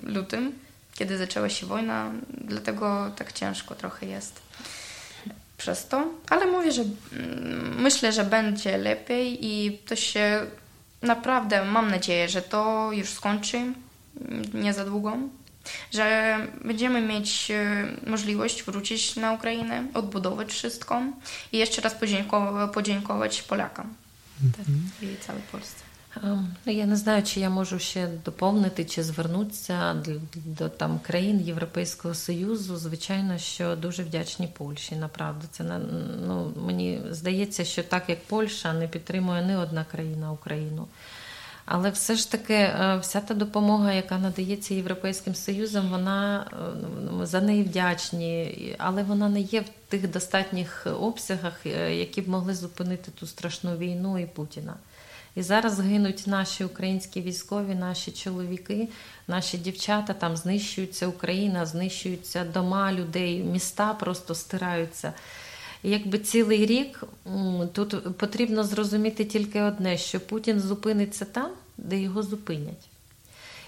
lutym, 0.02 0.52
kiedy 0.94 1.18
zaczęła 1.18 1.48
się 1.48 1.66
wojna, 1.66 2.10
dlatego 2.30 3.12
tak 3.16 3.32
ciężko 3.32 3.74
trochę 3.74 4.06
jest 4.06 4.40
przez 5.58 5.88
to. 5.88 6.04
Ale 6.30 6.46
mówię, 6.46 6.72
że 6.72 6.82
mm, 6.82 7.82
myślę, 7.82 8.12
że 8.12 8.24
będzie 8.24 8.78
lepiej 8.78 9.46
i 9.46 9.78
to 9.78 9.96
się 9.96 10.46
naprawdę, 11.02 11.64
mam 11.64 11.90
nadzieję, 11.90 12.28
że 12.28 12.42
to 12.42 12.92
już 12.92 13.10
skończy 13.10 13.72
nie 14.54 14.74
za 14.74 14.84
długo 14.84 15.16
że 15.92 16.36
będziemy 16.64 17.00
mieć 17.00 17.50
e, 17.50 17.86
możliwość 18.06 18.62
wrócić 18.62 19.16
na 19.16 19.32
Ukrainę, 19.32 19.84
odbudować 19.94 20.52
wszystko 20.52 21.02
i 21.52 21.58
jeszcze 21.58 21.82
raz 21.82 21.94
podziękować, 21.94 22.74
podziękować 22.74 23.42
Polakom 23.42 23.94
mhm. 24.42 24.90
і 25.02 25.16
całej 25.26 25.42
Polsce. 25.52 25.82
Я 26.66 26.86
не 26.86 26.96
знаю, 26.96 27.22
чи 27.22 27.40
я 27.40 27.50
можу 27.50 27.78
ще 27.78 28.08
доповнити 28.24 28.84
чи 28.84 29.02
звернутися 29.02 29.94
до, 29.94 30.12
до 30.34 30.68
там 30.68 30.98
країн 30.98 31.40
Європейського 31.40 32.14
Союзу. 32.14 32.76
Звичайно, 32.76 33.38
що 33.38 33.76
дуже 33.76 34.02
вдячні 34.02 34.46
Польщі. 34.46 34.96
Направду, 34.96 35.46
це 35.50 35.64
ну, 36.26 36.52
мені 36.66 37.00
здається, 37.10 37.64
що 37.64 37.82
так 37.82 38.08
як 38.08 38.24
Польща 38.24 38.72
не 38.72 38.88
підтримує 38.88 39.42
не 39.42 39.58
одна 39.58 39.84
країна 39.84 40.32
Україну. 40.32 40.88
Але 41.70 41.90
все 41.90 42.14
ж 42.14 42.30
таки, 42.30 42.54
е, 42.54 42.98
вся 43.02 43.20
та 43.20 43.34
допомога, 43.34 43.92
яка 43.92 44.18
надається 44.18 44.74
Європейським 44.74 45.34
Союзом, 45.34 45.90
вона 45.90 46.46
е, 47.22 47.26
за 47.26 47.40
неї 47.40 47.62
вдячні, 47.62 48.76
але 48.78 49.02
вона 49.02 49.28
не 49.28 49.40
є 49.40 49.60
в 49.60 49.68
тих 49.88 50.10
достатніх 50.10 50.86
обсягах, 51.00 51.66
е, 51.66 51.94
які 51.94 52.22
б 52.22 52.28
могли 52.28 52.54
зупинити 52.54 53.10
ту 53.10 53.26
страшну 53.26 53.76
війну 53.76 54.18
і 54.18 54.26
Путіна. 54.26 54.74
І 55.36 55.42
зараз 55.42 55.80
гинуть 55.80 56.26
наші 56.26 56.64
українські 56.64 57.20
військові, 57.20 57.74
наші 57.74 58.10
чоловіки, 58.10 58.88
наші 59.26 59.58
дівчата, 59.58 60.12
там 60.12 60.36
знищується 60.36 61.06
Україна, 61.06 61.66
знищуються 61.66 62.44
дома 62.44 62.92
людей, 62.92 63.42
міста 63.42 63.94
просто 63.94 64.34
стираються. 64.34 65.12
Якби 65.82 66.18
цілий 66.18 66.66
рік 66.66 67.04
тут 67.72 68.16
потрібно 68.18 68.64
зрозуміти 68.64 69.24
тільки 69.24 69.62
одне: 69.62 69.96
що 69.98 70.20
Путін 70.20 70.60
зупиниться 70.60 71.24
там, 71.24 71.50
де 71.76 71.98
його 71.98 72.22
зупинять. 72.22 72.88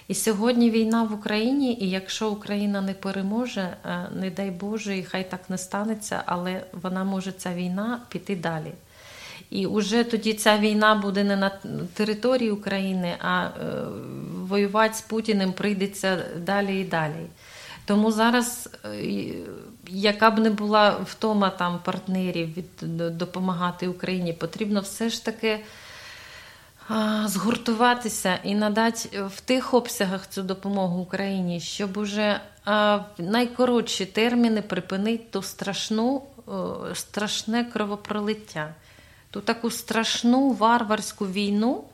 І 0.08 0.14
сьогодні 0.14 0.70
війна 0.70 1.02
в 1.02 1.14
Україні, 1.14 1.78
і 1.80 1.90
якщо 1.90 2.30
Україна 2.30 2.80
не 2.80 2.94
переможе, 2.94 3.76
е, 3.84 4.08
не 4.14 4.30
дай 4.30 4.50
Боже, 4.50 4.98
і 4.98 5.02
хай 5.02 5.30
так 5.30 5.50
не 5.50 5.58
станеться, 5.58 6.22
але 6.26 6.64
вона 6.82 7.04
може 7.04 7.32
ця 7.32 7.54
війна 7.54 8.00
піти 8.08 8.36
далі. 8.36 8.72
І 9.50 9.66
вже 9.66 10.04
тоді 10.04 10.34
ця 10.34 10.58
війна 10.58 10.94
буде 10.94 11.24
не 11.24 11.36
на 11.36 11.50
території 11.94 12.50
України, 12.50 13.14
а 13.20 13.44
е, 13.44 13.50
воювати 14.48 14.94
з 14.94 15.00
Путіним 15.00 15.52
прийдеться 15.52 16.24
далі 16.36 16.80
і 16.80 16.84
далі. 16.84 17.26
Тому 17.84 18.12
зараз, 18.12 18.70
е, 18.84 19.32
яка 19.90 20.30
б 20.30 20.38
не 20.38 20.50
була 20.50 20.90
втома 20.90 21.50
там 21.50 21.80
партнерів 21.84 22.54
від 22.56 22.98
допомагати 23.18 23.88
Україні, 23.88 24.32
потрібно 24.32 24.80
все 24.80 25.08
ж 25.08 25.24
таки 25.24 25.60
згуртуватися 27.24 28.38
і 28.44 28.54
надати 28.54 29.22
в 29.22 29.40
тих 29.40 29.74
обсягах 29.74 30.26
цю 30.28 30.42
допомогу 30.42 31.00
Україні, 31.00 31.60
щоб 31.60 31.96
уже 31.96 32.40
в 32.66 33.04
найкоротші 33.18 34.06
терміни 34.06 34.62
припинити 34.62 35.24
ту 35.30 35.42
страшну, 35.42 36.22
страшне 36.94 37.64
кровопролиття. 37.64 38.74
ту 39.30 39.40
таку 39.40 39.70
страшну 39.70 40.50
варварську 40.50 41.26
війну, 41.26 41.84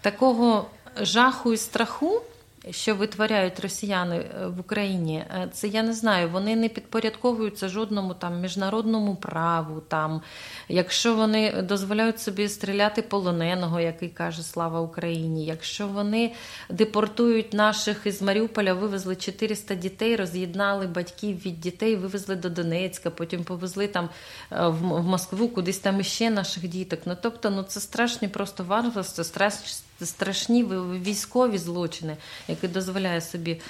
такого 0.00 0.66
жаху 1.00 1.52
і 1.52 1.56
страху 1.56 2.22
що 2.70 2.94
витворяють 2.94 3.60
росіяни 3.60 4.16
е, 4.16 4.46
в 4.46 4.60
Україні, 4.60 5.18
е, 5.18 5.48
це 5.52 5.68
я 5.68 5.82
не 5.82 5.92
знаю. 5.92 6.28
Вони 6.28 6.56
не 6.56 6.68
підпорядковуються 6.68 7.68
жодному 7.68 8.14
там 8.14 8.40
міжнародному 8.40 9.16
праву. 9.16 9.80
Там, 9.88 10.22
Якщо 10.68 11.14
вони 11.14 11.62
дозволяють 11.62 12.20
собі 12.20 12.48
стріляти 12.48 13.02
полоненого, 13.02 13.80
який 13.80 14.08
каже 14.08 14.42
Слава 14.42 14.80
Україні, 14.80 15.44
якщо 15.44 15.86
вони 15.86 16.32
депортують 16.70 17.52
наших 17.52 18.00
із 18.04 18.22
Маріуполя, 18.22 18.74
вивезли 18.74 19.16
400 19.16 19.74
дітей, 19.74 20.16
роз'єднали 20.16 20.86
батьків 20.86 21.46
від 21.46 21.60
дітей, 21.60 21.96
вивезли 21.96 22.36
до 22.36 22.50
Донецька, 22.50 23.10
потім 23.10 23.44
повезли 23.44 23.86
там 23.88 24.08
е, 24.52 24.68
в 24.68 24.82
Москву, 24.82 25.48
кудись 25.48 25.78
там 25.78 26.00
іще 26.00 26.30
наших 26.30 26.68
діток. 26.68 27.00
Ну 27.04 27.16
тобто, 27.22 27.50
ну 27.50 27.62
це 27.62 27.80
страшні 27.80 28.28
просто 28.28 28.64
варварство, 28.64 29.24
страшні 29.24 29.85
страшні 30.04 30.64
військові 31.04 31.58
злочини, 31.58 32.16
які 32.48 32.68
дозволяє 32.68 33.20
собі 33.20 33.60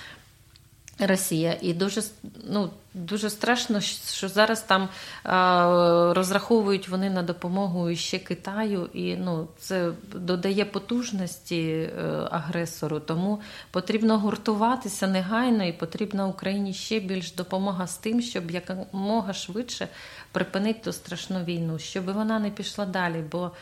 Росія. 0.99 1.57
І 1.61 1.75
дуже 1.75 2.03
ну, 2.49 2.71
дуже 2.95 3.31
страшно, 3.31 3.81
що 3.81 4.29
зараз 4.29 4.63
там 4.63 4.89
а, 5.25 6.13
розраховують 6.17 6.89
вони 6.89 7.11
на 7.11 7.23
допомогу 7.23 7.95
ще 7.95 8.19
Китаю, 8.19 8.91
і 8.95 9.17
ну, 9.17 9.49
це 9.59 9.93
додає 10.15 10.65
потужності 10.65 11.61
е, 11.61 11.91
агресору. 12.31 13.01
Тому 13.01 13.41
потрібно 13.71 14.19
гуртуватися 14.19 15.07
негайно, 15.07 15.65
і 15.65 15.73
потрібна 15.73 16.27
Україні 16.27 16.75
ще 16.75 17.01
більш 17.01 17.33
допомога 17.33 17.87
з 17.87 17.97
тим, 17.97 18.23
щоб 18.23 18.51
якомога 18.51 19.33
швидше 19.33 19.89
припинити 20.33 20.81
ту 20.85 20.93
страшну 20.93 21.45
війну, 21.45 21.79
щоб 21.79 22.05
вона 22.05 22.39
не 22.39 22.51
пішла 22.51 22.87
далі. 22.87 23.25
бо 23.33 23.53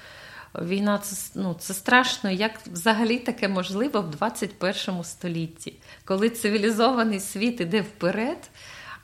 Війна 0.63 0.99
це 0.99 1.31
ну, 1.35 1.57
це 1.59 1.75
страшно. 1.75 2.31
Як 2.31 2.53
взагалі 2.67 3.19
таке 3.19 3.49
можливо 3.49 4.01
в 4.01 4.11
21 4.11 5.05
столітті, 5.05 5.75
коли 6.05 6.31
цивілізований 6.31 7.21
світ 7.21 7.61
іде 7.61 7.81
вперед, 7.81 8.51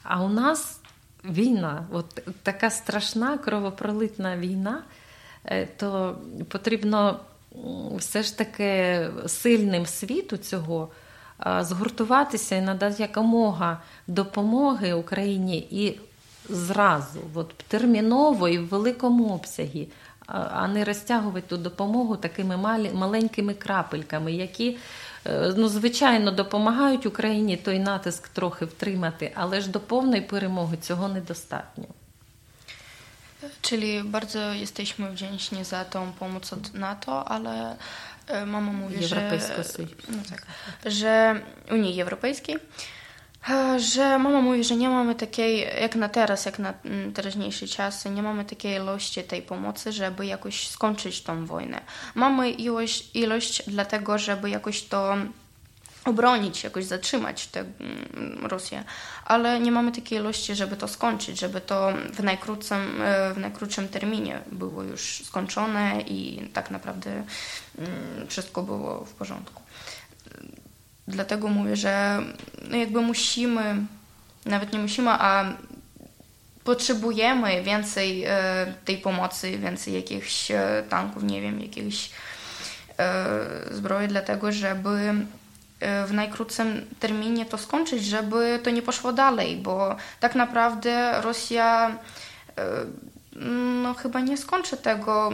а 0.02 0.22
у 0.24 0.28
нас 0.28 0.80
війна, 1.24 1.86
от 1.92 2.22
така 2.42 2.70
страшна 2.70 3.38
кровопролитна 3.38 4.36
війна, 4.36 4.82
е, 5.44 5.66
то 5.66 6.18
потрібно 6.48 7.20
все 7.96 8.22
ж 8.22 8.38
таки 8.38 9.00
сильним 9.26 9.86
світу 9.86 10.36
цього 10.36 10.88
згуртуватися 11.60 12.56
і 12.56 12.60
надати 12.60 13.02
якомога 13.02 13.82
допомоги 14.06 14.92
Україні 14.92 15.58
і 15.58 16.00
зразу, 16.48 17.20
от 17.34 17.54
терміново 17.68 18.48
і 18.48 18.58
в 18.58 18.68
великому 18.68 19.34
обсягі 19.34 19.88
а 20.30 20.68
не 20.68 20.84
розтягувати 20.84 21.46
ту 21.48 21.56
допомогу 21.56 22.16
такими 22.16 22.56
маленькими 22.92 23.54
крапельками, 23.54 24.32
які, 24.32 24.78
е, 25.26 25.54
ну, 25.56 25.68
звичайно, 25.68 26.30
допомагають 26.30 27.06
Україні 27.06 27.56
той 27.56 27.78
натиск 27.78 28.28
трохи 28.28 28.64
втримати, 28.64 29.32
ale 29.34 29.60
ж 29.60 29.70
до 29.70 29.80
повної 29.80 30.22
перемоги 30.22 30.76
цього 30.76 31.08
недостатньо. 31.08 31.84
Czyli 33.60 34.02
bardzo 34.04 34.38
jesteśmy 34.38 35.10
wdzięczni 35.10 35.64
za 35.64 35.84
tą 35.84 36.12
pomoc 36.12 36.52
od 36.52 36.74
NATO, 36.74 37.28
ale 37.28 37.76
mama 38.46 38.72
mówi, 38.72 39.04
że, 39.04 39.40
no 40.08 40.22
tak, 40.30 40.46
że 40.86 41.40
Unii 41.70 42.02
Europejskiej, 42.02 42.56
że 43.76 44.18
mama 44.18 44.40
mówi, 44.40 44.64
że 44.64 44.76
nie 44.76 44.88
mamy 44.88 45.14
takiej, 45.14 45.66
jak 45.80 45.96
na 45.96 46.08
teraz, 46.08 46.46
jak 46.46 46.58
na 46.58 46.74
teraźniejsze 47.14 47.68
czasy, 47.68 48.10
nie 48.10 48.22
mamy 48.22 48.44
takiej 48.44 48.76
ilości 48.76 49.22
tej 49.22 49.42
pomocy, 49.42 49.92
żeby 49.92 50.26
jakoś 50.26 50.68
skończyć 50.68 51.22
tą 51.22 51.46
wojnę. 51.46 51.80
Mamy 52.14 52.50
ilość, 52.50 53.16
ilość 53.16 53.62
dlatego, 53.66 54.18
żeby 54.18 54.50
jakoś 54.50 54.82
to 54.82 55.16
obronić, 56.04 56.64
jakoś 56.64 56.84
zatrzymać 56.84 57.46
tę 57.46 57.64
Rosję, 58.42 58.84
ale 59.24 59.60
nie 59.60 59.72
mamy 59.72 59.92
takiej 59.92 60.18
ilości, 60.18 60.54
żeby 60.54 60.76
to 60.76 60.88
skończyć, 60.88 61.40
żeby 61.40 61.60
to 61.60 61.92
w 62.12 62.22
najkrótszym, 62.22 63.02
w 63.34 63.38
najkrótszym 63.38 63.88
terminie 63.88 64.40
było 64.52 64.82
już 64.82 65.22
skończone 65.24 66.00
i 66.00 66.48
tak 66.52 66.70
naprawdę 66.70 67.24
wszystko 68.28 68.62
było 68.62 69.04
w 69.04 69.12
porządku. 69.12 69.62
Dlatego 71.10 71.48
mówię, 71.48 71.76
że 71.76 72.22
no 72.70 72.76
jakby 72.76 73.00
musimy, 73.00 73.74
nawet 74.46 74.72
nie 74.72 74.78
musimy, 74.78 75.10
a 75.10 75.52
potrzebujemy 76.64 77.62
więcej 77.62 78.24
e, 78.24 78.74
tej 78.84 78.98
pomocy, 78.98 79.58
więcej 79.58 79.94
jakichś 79.94 80.50
e, 80.50 80.84
tanków, 80.88 81.22
nie 81.22 81.40
wiem, 81.40 81.60
jakichś 81.60 82.10
e, 82.98 83.36
zbroi, 83.70 84.08
dlatego 84.08 84.52
żeby 84.52 85.14
w 86.06 86.12
najkrótszym 86.12 86.86
terminie 87.00 87.46
to 87.46 87.58
skończyć, 87.58 88.04
żeby 88.04 88.60
to 88.62 88.70
nie 88.70 88.82
poszło 88.82 89.12
dalej, 89.12 89.56
bo 89.56 89.96
tak 90.20 90.34
naprawdę 90.34 91.20
Rosja 91.20 91.98
no 93.82 93.94
chyba 93.94 94.20
nie 94.20 94.36
skończy 94.36 94.76
tego 94.76 95.32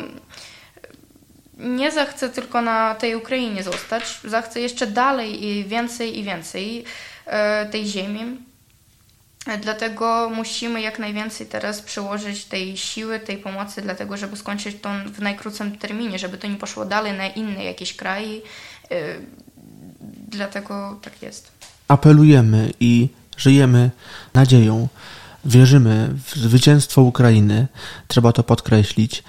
nie 1.57 1.93
zachce 1.93 2.29
tylko 2.29 2.63
na 2.63 2.95
tej 2.95 3.17
Ukrainie 3.17 3.63
zostać, 3.63 4.21
zachce 4.25 4.61
jeszcze 4.61 4.87
dalej 4.87 5.45
i 5.45 5.65
więcej 5.65 6.19
i 6.19 6.25
więcej 6.25 6.85
e, 7.27 7.67
tej 7.67 7.87
ziemi. 7.87 8.37
Dlatego 9.63 10.31
musimy 10.35 10.81
jak 10.81 10.99
najwięcej 10.99 11.47
teraz 11.47 11.83
przyłożyć 11.83 12.45
tej 12.45 12.77
siły, 12.77 13.21
tej 13.21 13.39
pomocy, 13.39 13.83
dlatego 13.83 14.17
żeby 14.17 14.37
skończyć 14.37 14.77
to 14.83 14.91
w 15.07 15.21
najkrótszym 15.21 15.79
terminie, 15.79 16.19
żeby 16.19 16.39
to 16.39 16.47
nie 16.47 16.57
poszło 16.57 16.85
dalej 16.85 17.13
na 17.13 17.27
inne 17.27 17.65
jakieś 17.65 17.97
kraje. 17.97 18.41
Dlatego 20.29 20.99
tak 21.03 21.23
jest. 21.23 21.53
Apelujemy 21.89 22.73
i 22.81 23.09
żyjemy 23.37 23.91
nadzieją. 24.35 24.89
Wierzymy 25.45 26.09
w 26.25 26.37
zwycięstwo 26.37 27.03
Ukrainy, 27.03 27.67
trzeba 28.09 28.33
to 28.33 28.43
podkreślić, 28.43 29.23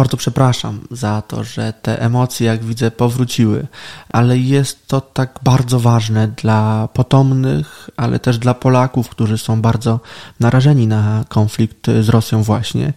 bardzo 0.00 0.16
przepraszam 0.16 0.80
za 0.90 1.22
to, 1.22 1.44
że 1.44 1.72
te 1.82 2.02
emocje, 2.02 2.46
jak 2.46 2.64
widzę, 2.64 2.90
powróciły, 2.90 3.66
ale 4.08 4.38
jest 4.38 4.86
to 4.86 5.00
tak 5.00 5.38
bardzo 5.42 5.80
ważne 5.80 6.28
dla 6.28 6.88
potomnych, 6.92 7.90
ale 7.96 8.18
też 8.18 8.38
dla 8.38 8.54
Polaków, 8.54 9.08
którzy 9.08 9.38
są 9.38 9.62
bardzo 9.62 10.00
narażeni 10.40 10.86
na 10.86 11.24
konflikt 11.28 11.86
z 12.00 12.08
Rosją, 12.08 12.42
właśnie. 12.42 12.92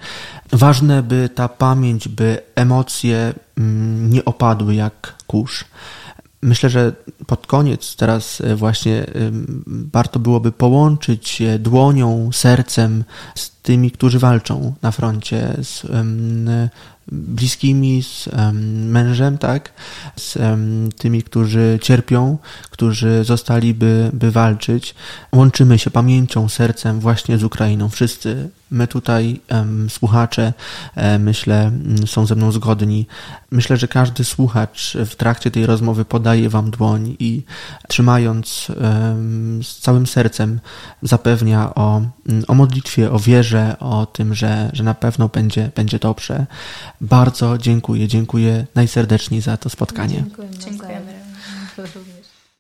Ważne, 0.52 1.04
by 1.04 1.30
ta 1.36 1.48
pamięć, 1.48 2.08
by 2.08 2.42
emocje 2.56 3.34
mm, 3.58 4.10
nie 4.10 4.26
opadły 4.26 4.76
jak 4.76 5.16
kurz. 5.28 5.66
Myślę, 6.42 6.70
że 6.70 6.94
pod 7.28 7.48
koniec 7.48 7.96
teraz 7.96 8.42
e, 8.42 8.56
właśnie 8.56 9.06
warto 9.94 10.20
byłoby 10.20 10.52
połączyć 10.52 11.42
dłonią, 11.60 12.30
sercem 12.34 13.04
z 13.36 13.52
tymi, 13.52 13.92
którzy 13.92 14.20
walczą 14.20 14.74
na 14.82 14.92
froncie, 14.92 15.54
z 15.64 15.86
bliskimi, 17.12 18.04
z 18.04 18.30
mężem, 18.92 19.38
tak, 19.38 19.74
z 20.16 20.38
tymi, 20.98 21.24
którzy 21.24 21.80
cierpią, 21.82 22.38
którzy 22.70 23.24
zostaliby 23.24 24.10
by 24.14 24.32
walczyć. 24.32 24.96
Łączymy 25.32 25.80
się 25.80 25.92
pamięcią, 25.92 26.50
sercem 26.50 27.00
właśnie 27.00 27.38
z 27.38 27.44
Ukrainą. 27.44 27.90
Wszyscy 27.90 28.50
my 28.74 28.88
tutaj, 28.88 29.40
słuchacze, 29.90 30.54
e, 30.96 31.20
myślę, 31.20 31.72
są 32.06 32.26
ze 32.26 32.36
mną 32.36 32.52
zgodni. 32.52 33.08
Myślę, 33.54 33.78
że 33.78 33.88
każdy 33.88 34.24
słuchacz 34.24 34.98
w 35.06 35.16
trakcie 35.16 35.52
tej 35.52 35.66
rozmowy 35.66 36.06
podaje 36.06 36.50
Wam 36.50 36.72
dłoń 36.72 37.16
i 37.20 37.44
trzymając 37.88 38.68
z 39.64 39.80
całym 39.80 40.08
sercem 40.08 40.60
zapewnia 41.02 41.76
o, 41.76 42.02
o 42.48 42.54
modlitwie, 42.54 43.12
o 43.12 43.20
wierze, 43.20 43.76
o 43.80 44.06
tym, 44.06 44.36
że, 44.36 44.70
że 44.74 44.84
na 44.84 44.94
pewno 44.94 45.30
będzie, 45.30 45.72
będzie 45.76 46.00
dobrze. 46.00 46.46
Bardzo 47.02 47.58
dziękuję, 47.58 48.08
dziękuję 48.08 48.66
najserdeczniej 48.76 49.42
za 49.42 49.58
to 49.58 49.70
spotkanie. 49.70 50.16
Dziękujemy. 50.16 50.58
Dziękujemy. 50.58 51.14